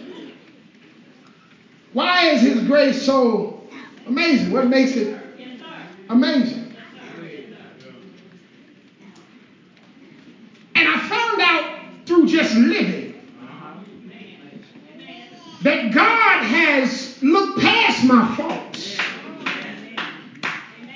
[1.92, 3.68] why is his grace so
[4.08, 4.54] amazing?
[4.54, 5.25] What makes it
[6.10, 6.76] amazing?
[10.76, 13.14] And I found out through just living
[15.64, 18.98] that God has looked past my faults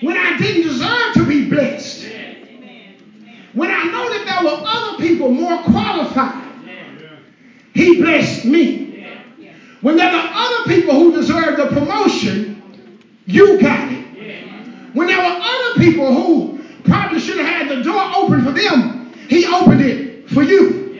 [0.01, 2.05] when I didn't deserve to be blessed.
[3.53, 6.47] When I know that there were other people more qualified,
[7.74, 9.07] He blessed me.
[9.82, 12.62] When there were other people who deserved the promotion,
[13.26, 13.99] you got it.
[14.94, 19.12] When there were other people who probably should have had the door open for them,
[19.28, 20.98] He opened it for you.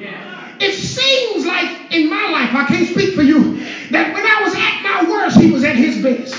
[0.60, 3.60] It seems like in my life, I can't speak for you,
[3.92, 6.36] that when I was at my worst, He was at His best.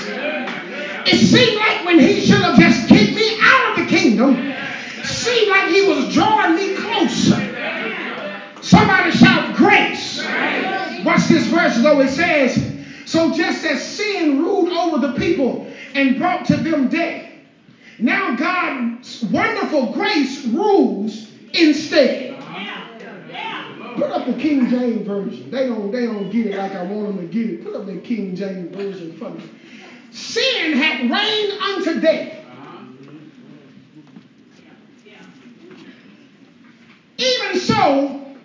[1.07, 4.35] It seemed like when He should have just kicked me out of the kingdom,
[5.03, 7.51] seemed like He was drawing me closer.
[8.61, 10.23] Somebody shout grace.
[11.03, 11.99] Watch this verse though.
[11.99, 12.63] It says,
[13.05, 17.30] So just as sin ruled over the people and brought to them death,
[18.01, 22.35] now God's wonderful grace rules instead.
[23.95, 25.51] Put up the King James version.
[25.51, 27.63] They don't they don't get it like I want them to get it.
[27.63, 29.43] Put up the King James version for me.
[30.11, 32.37] Sin had reigned unto death.
[37.17, 38.35] Even so,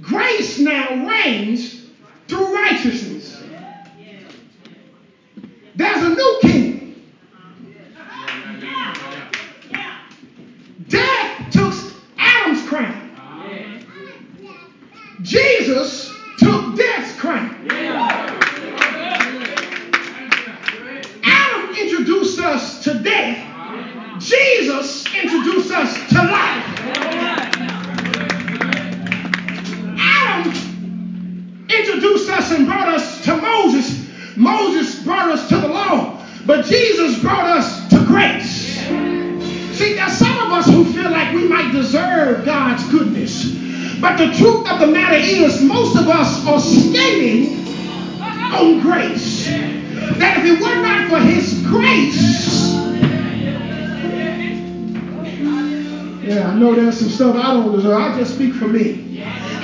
[0.00, 1.90] grace now reigns
[2.28, 3.42] through righteousness.
[5.74, 6.94] There's a new king.
[10.88, 11.74] Death took
[12.18, 13.10] Adam's crown.
[15.62, 16.01] Jesus
[57.92, 58.12] Don't.
[58.12, 59.18] I just speak for me.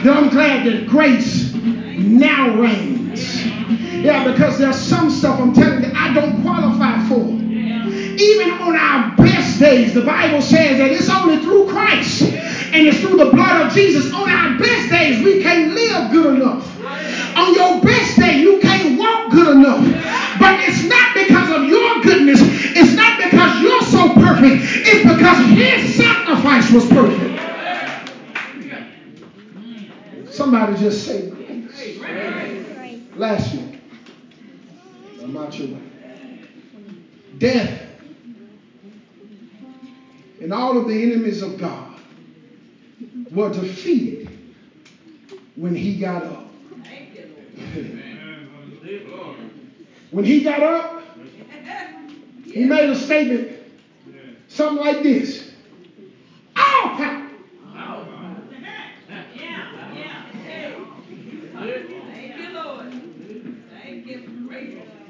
[0.04, 3.46] That I'm glad that grace now reigns.
[3.46, 7.24] Yeah, because there's some stuff I'm telling you I don't qualify for.
[7.24, 13.00] Even on our best days, the Bible says that it's only through Christ and it's
[13.00, 14.12] through the blood of Jesus.
[14.12, 15.57] On our best days, we can't
[37.38, 37.82] Death
[40.40, 41.94] and all of the enemies of God
[43.30, 44.28] were defeated
[45.56, 46.46] when he got up.
[50.10, 51.02] when he got up,
[52.44, 53.58] he made a statement,
[54.48, 55.48] something like this.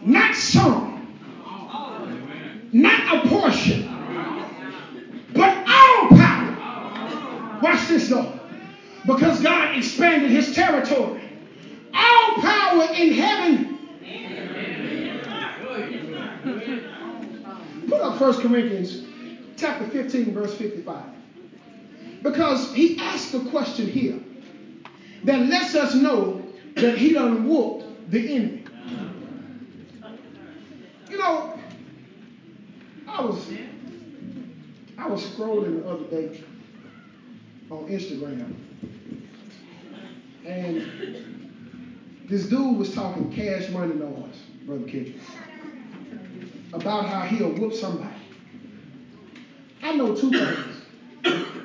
[0.09, 0.99] Not some.
[2.73, 3.89] Not a portion.
[5.35, 7.61] But all power.
[7.63, 8.39] Watch this though.
[9.07, 11.23] Because God expanded his territory.
[11.95, 13.79] All power in heaven.
[17.89, 19.07] Put up 1 Corinthians
[19.57, 21.03] chapter 15, verse 55.
[22.23, 24.21] Because he asked a question here
[25.25, 26.43] that lets us know
[26.75, 28.65] that he done whooped the enemy.
[31.09, 31.59] You know,
[33.07, 33.51] I was
[34.99, 36.45] I was scrolling the other day
[37.71, 38.55] on Instagram,
[40.45, 40.87] and
[42.29, 45.17] this dude was talking cash money noise, Brother Kendrick,
[46.75, 48.18] about how he'll whoop somebody.
[49.89, 50.83] I know two things.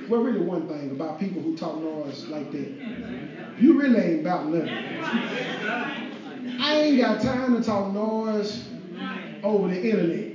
[0.08, 2.72] Well, really one thing about people who talk noise like that.
[3.60, 4.70] You really ain't about nothing.
[6.60, 8.62] I ain't got time to talk noise
[9.44, 10.30] over the internet.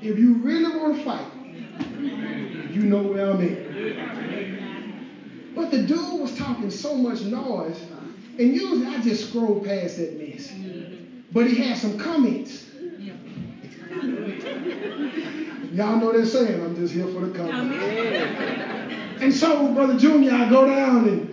[0.00, 1.26] If you really want to fight,
[2.70, 3.58] you know where I'm at.
[5.54, 7.86] But the dude was talking so much noise,
[8.38, 10.52] and usually I just scroll past that mess.
[11.32, 12.64] But he had some comments.
[15.72, 17.84] Y'all know that saying, I'm just here for the comments.
[19.20, 21.26] And so, Brother Junior, I go down and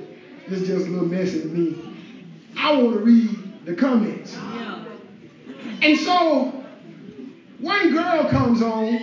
[0.48, 1.76] it's just a little messy to me.
[2.58, 4.36] I want to read the comments.
[5.84, 6.66] And so
[7.60, 9.00] one girl comes on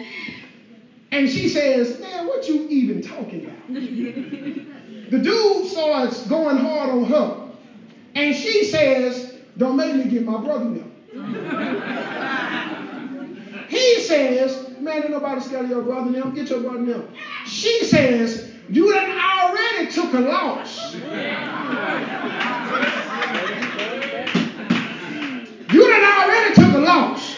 [1.12, 3.68] and she says, Man, what you even talking about?
[3.68, 7.36] the dude starts going hard on her.
[8.16, 9.24] And she says,
[9.56, 10.88] Don't make me get my brother now.
[13.68, 16.24] he says, Man, ain't nobody scared of your brother now.
[16.24, 17.04] Get your brother now.
[17.46, 20.94] She says, You done already took a loss.
[25.70, 27.36] You done already took a loss.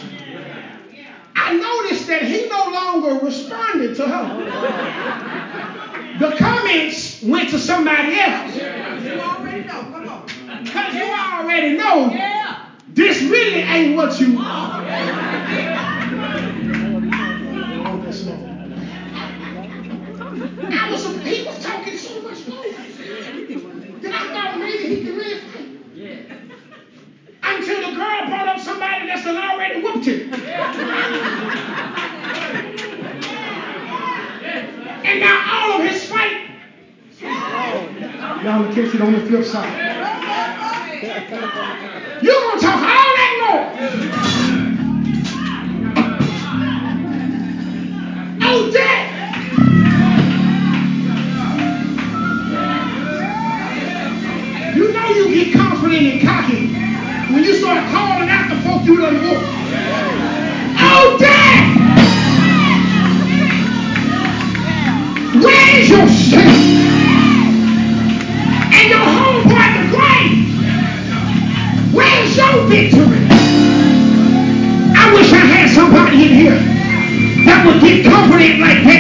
[1.36, 4.26] I noticed that he no longer responded to her.
[6.18, 8.56] The comments went to somebody else.
[8.56, 9.84] You already know.
[9.92, 10.24] Come on.
[10.64, 12.10] Because you already know
[12.88, 15.83] this really ain't what you want.
[28.14, 30.32] Girl brought up somebody that's done already whooped him.
[35.04, 36.36] And now all of his fight.
[38.44, 39.72] Y'all will catch it on the flip side.
[42.22, 44.02] You're going to talk all that noise.
[48.42, 48.70] Oh.
[54.76, 56.68] You know you get confident and cocky
[57.32, 58.03] when you start folk
[58.84, 59.44] you done whooped.
[60.76, 61.94] Oh, death!
[65.42, 66.84] Where is your sting?
[68.76, 70.64] And your homeboy, the grave.
[71.94, 73.26] Where's your victory?
[74.96, 76.60] I wish I had somebody in here
[77.46, 78.93] that would get confident like that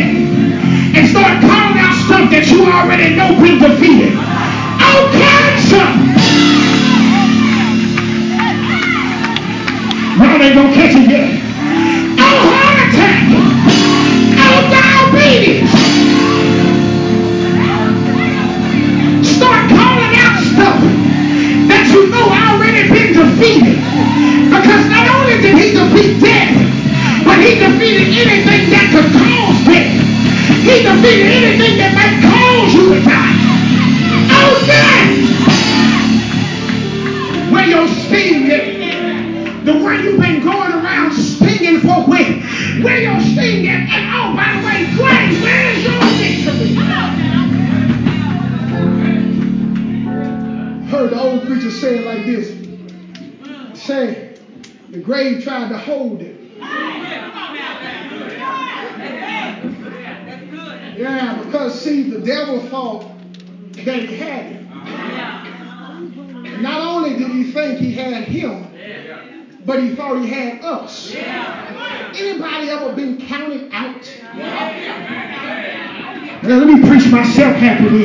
[77.34, 78.03] seu tempo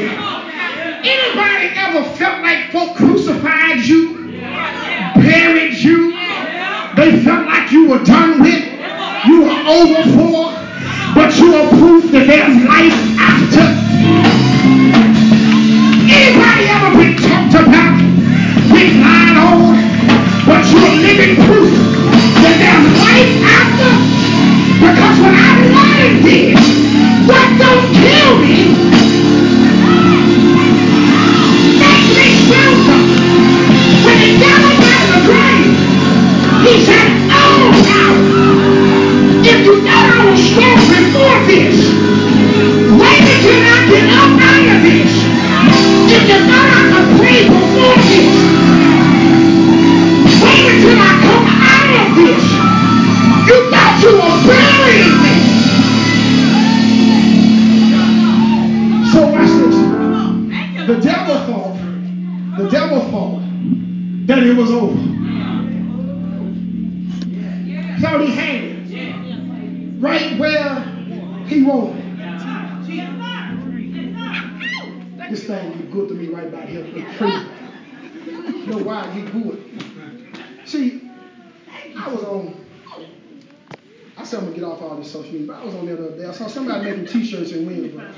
[87.29, 88.09] t-shirts and wins, bro.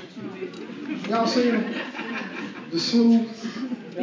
[1.09, 1.76] Y'all seen them?
[2.72, 3.43] The Sleuth,
[3.95, 4.01] the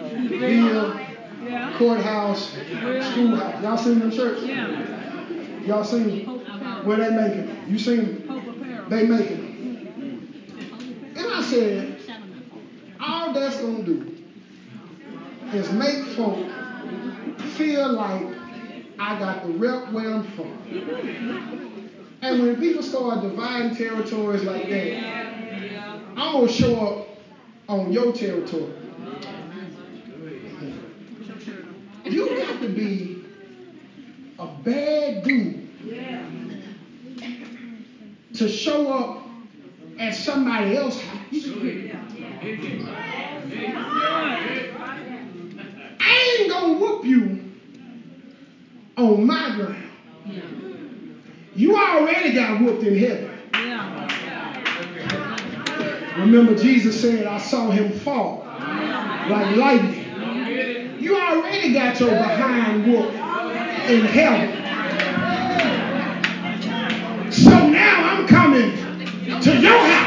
[1.43, 1.75] yeah.
[1.79, 3.63] Courthouse, Schoolhouse.
[3.63, 4.43] Y'all seen them shirts?
[4.43, 5.65] Yeah.
[5.65, 6.85] Y'all seen them?
[6.85, 7.65] Where they making them?
[7.67, 8.87] You seen them?
[8.91, 11.15] They making them.
[11.17, 12.01] And I said,
[13.01, 14.15] all that's going to do
[15.55, 16.47] is make folk
[17.57, 18.27] feel like
[18.99, 21.88] I got the rep where I'm from.
[22.21, 26.01] And when people start dividing territories like that, yeah.
[26.17, 27.09] I'm going to show up
[27.69, 28.73] on your territory.
[32.05, 33.25] You got to be
[34.39, 36.25] a bad dude yeah.
[38.35, 39.23] to show up
[39.99, 41.19] at somebody else's house.
[46.01, 47.53] I ain't going to whoop you
[48.97, 49.88] on my ground.
[51.59, 53.29] You already got whooped in heaven.
[56.19, 58.45] Remember, Jesus said, I saw him fall
[59.29, 61.01] like lightning.
[61.01, 63.13] You already got your behind whooped
[63.91, 64.53] in heaven.
[67.33, 68.77] So now I'm coming
[69.43, 69.98] to your house.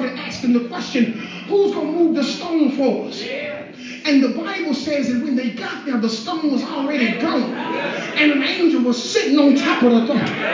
[0.00, 1.12] started asking the question,
[1.48, 3.22] who's going to move the stone for us?
[4.06, 7.52] And the Bible says that when they got there, the stone was already gone.
[8.16, 10.52] And an angel was sitting on top of the throne.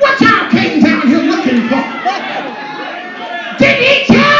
[0.00, 1.82] What y'all came down here looking for?
[3.58, 4.31] Did he tell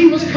[0.00, 0.29] he was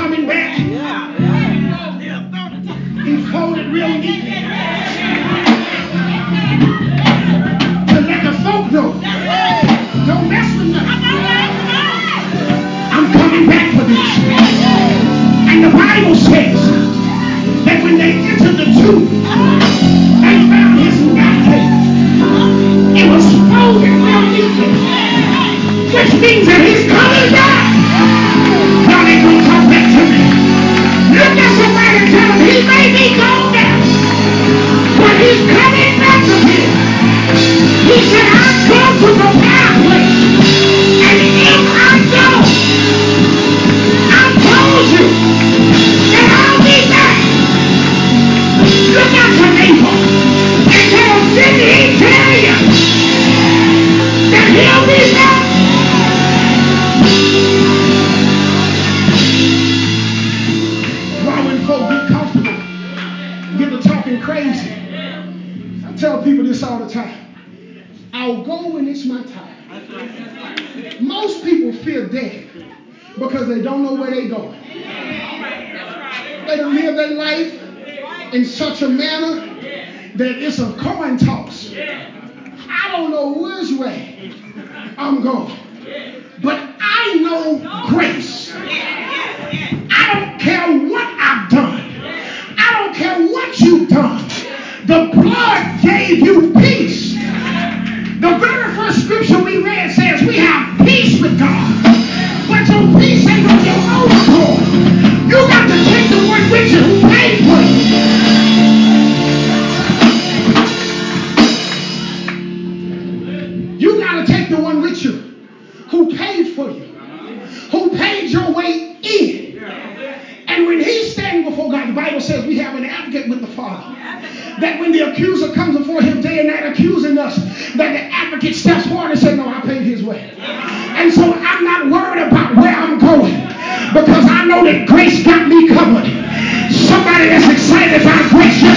[138.00, 138.73] just grace.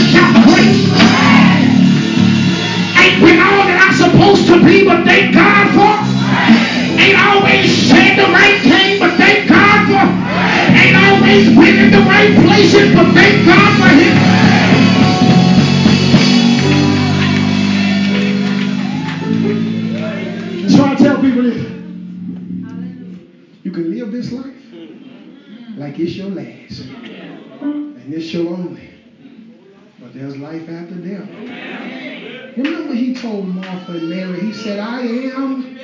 [34.67, 35.79] Said, I am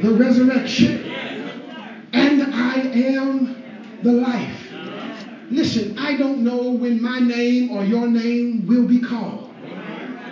[0.00, 1.12] the resurrection
[2.12, 3.64] and I am
[4.04, 4.72] the life.
[5.50, 9.52] Listen, I don't know when my name or your name will be called.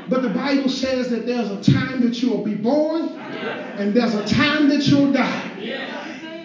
[0.08, 4.24] But the Bible says that there's a time that you'll be born and there's a
[4.24, 5.50] time that you'll die.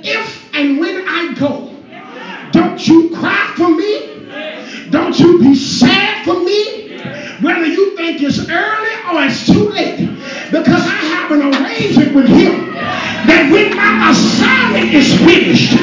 [0.02, 1.76] If and when I go,
[2.52, 4.90] don't you cry for me.
[4.90, 6.98] Don't you be sad for me.
[7.42, 10.10] Whether you think it's early or it's too late.
[10.52, 15.78] Because I an arrangement with him that when my assignment is finished,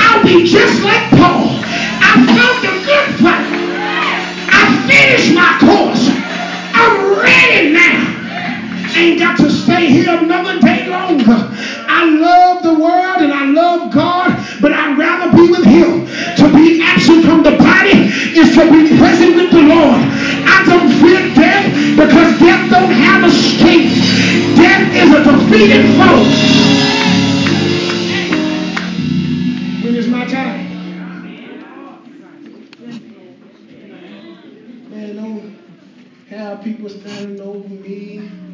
[0.00, 1.60] I'll be just like Paul.
[2.00, 3.48] I fought the good fight.
[4.48, 6.08] I finished my course.
[6.72, 7.77] I'm ready now.
[8.98, 11.54] Ain't got to stay here another day longer.
[11.86, 16.04] I love the world and I love God, but I'd rather be with Him.
[16.38, 20.02] To be absent from the body is to be present with the Lord.
[20.50, 23.86] I don't fear death because death don't have a sting.
[24.58, 26.24] Death is a defeated foe.
[29.84, 30.66] When is my time?
[34.90, 35.56] Man, don't
[36.30, 38.47] have people standing over me.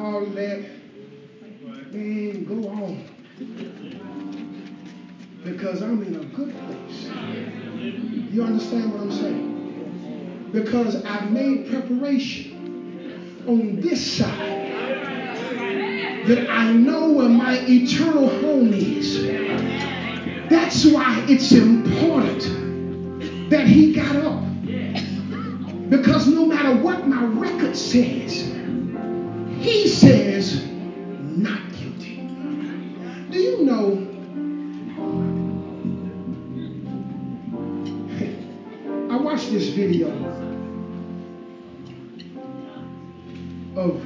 [0.00, 0.64] All that.
[1.92, 3.04] Man, go on.
[5.44, 7.10] Because I'm in a good place.
[8.32, 10.48] You understand what I'm saying?
[10.52, 14.66] Because I've made preparation on this side
[16.26, 19.22] that I know where my eternal home is.
[20.48, 24.44] That's why it's important that he got up.
[25.90, 28.50] Because no matter what my record says,
[29.60, 32.16] he says, not guilty.
[33.30, 34.06] Do you know?
[39.10, 40.08] I watched this video
[43.76, 44.02] of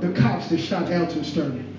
[0.00, 1.70] the cops that shot Alton Sterling.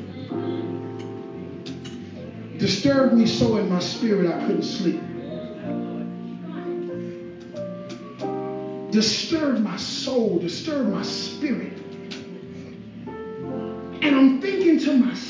[2.57, 5.01] Disturbed me so in my spirit I couldn't sleep.
[8.91, 11.84] Disturbed my soul, disturbed my spirit.
[14.05, 15.24] And I'm thinking to myself,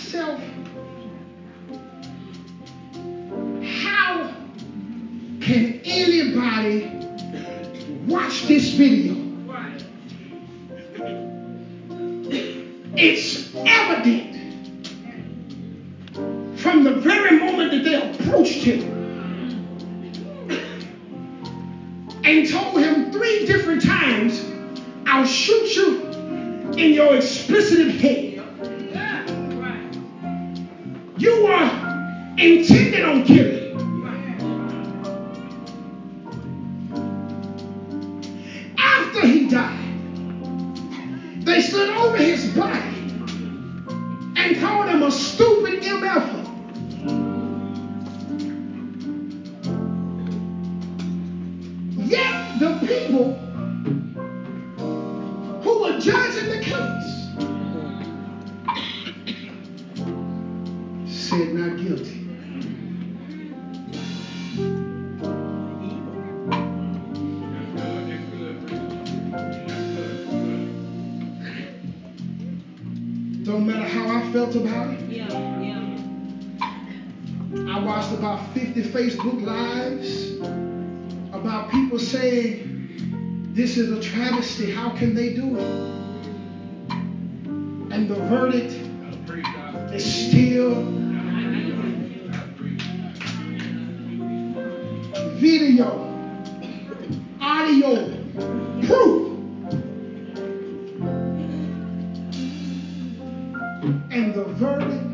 [104.11, 105.05] And the verdict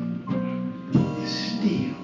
[1.23, 1.95] is still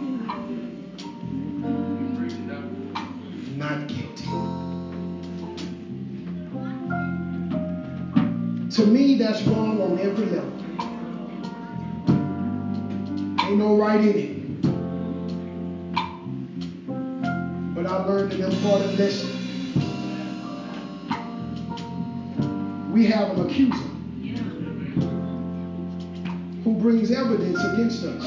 [3.57, 4.29] not guilty.
[8.71, 10.53] To me, that's wrong on every level.
[13.47, 14.36] Ain't no right in it.
[27.57, 28.23] Evidence against us.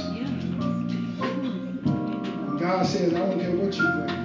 [1.86, 4.19] And God says, I don't care what you bring.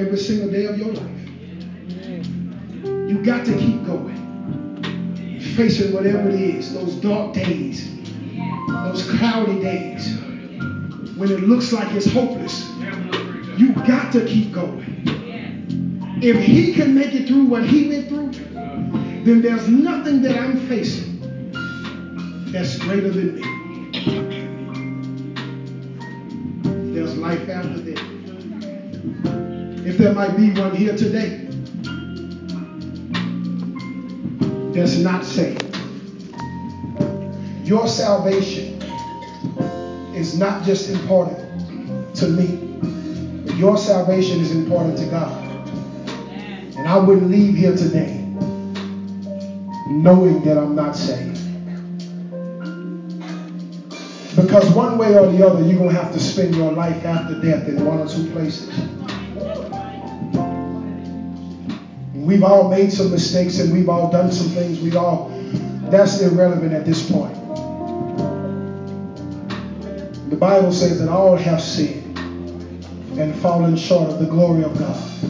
[0.00, 1.28] Every single day of your life.
[2.84, 4.16] You got to keep going.
[5.56, 7.86] Facing whatever it is, those dark days,
[8.68, 10.18] those cloudy days,
[11.16, 12.66] when it looks like it's hopeless.
[13.58, 14.86] You got to keep going.
[16.22, 18.30] If he can make it through what he went through,
[19.24, 21.18] then there's nothing that I'm facing
[22.52, 23.42] that's greater than me.
[26.94, 27.99] There's life after death.
[30.00, 31.46] There might be one here today
[34.72, 35.76] that's not saved,
[37.64, 38.80] your salvation
[40.14, 45.68] is not just important to me, but your salvation is important to God.
[46.78, 48.24] And I wouldn't leave here today
[49.86, 51.36] knowing that I'm not saved.
[54.34, 57.38] Because one way or the other, you're going to have to spend your life after
[57.42, 58.70] death in one or two places.
[62.30, 64.78] We've all made some mistakes and we've all done some things.
[64.78, 65.30] We've all,
[65.90, 67.34] that's irrelevant at this point.
[70.30, 72.16] The Bible says that all have sinned
[73.18, 75.20] and fallen short of the glory of God.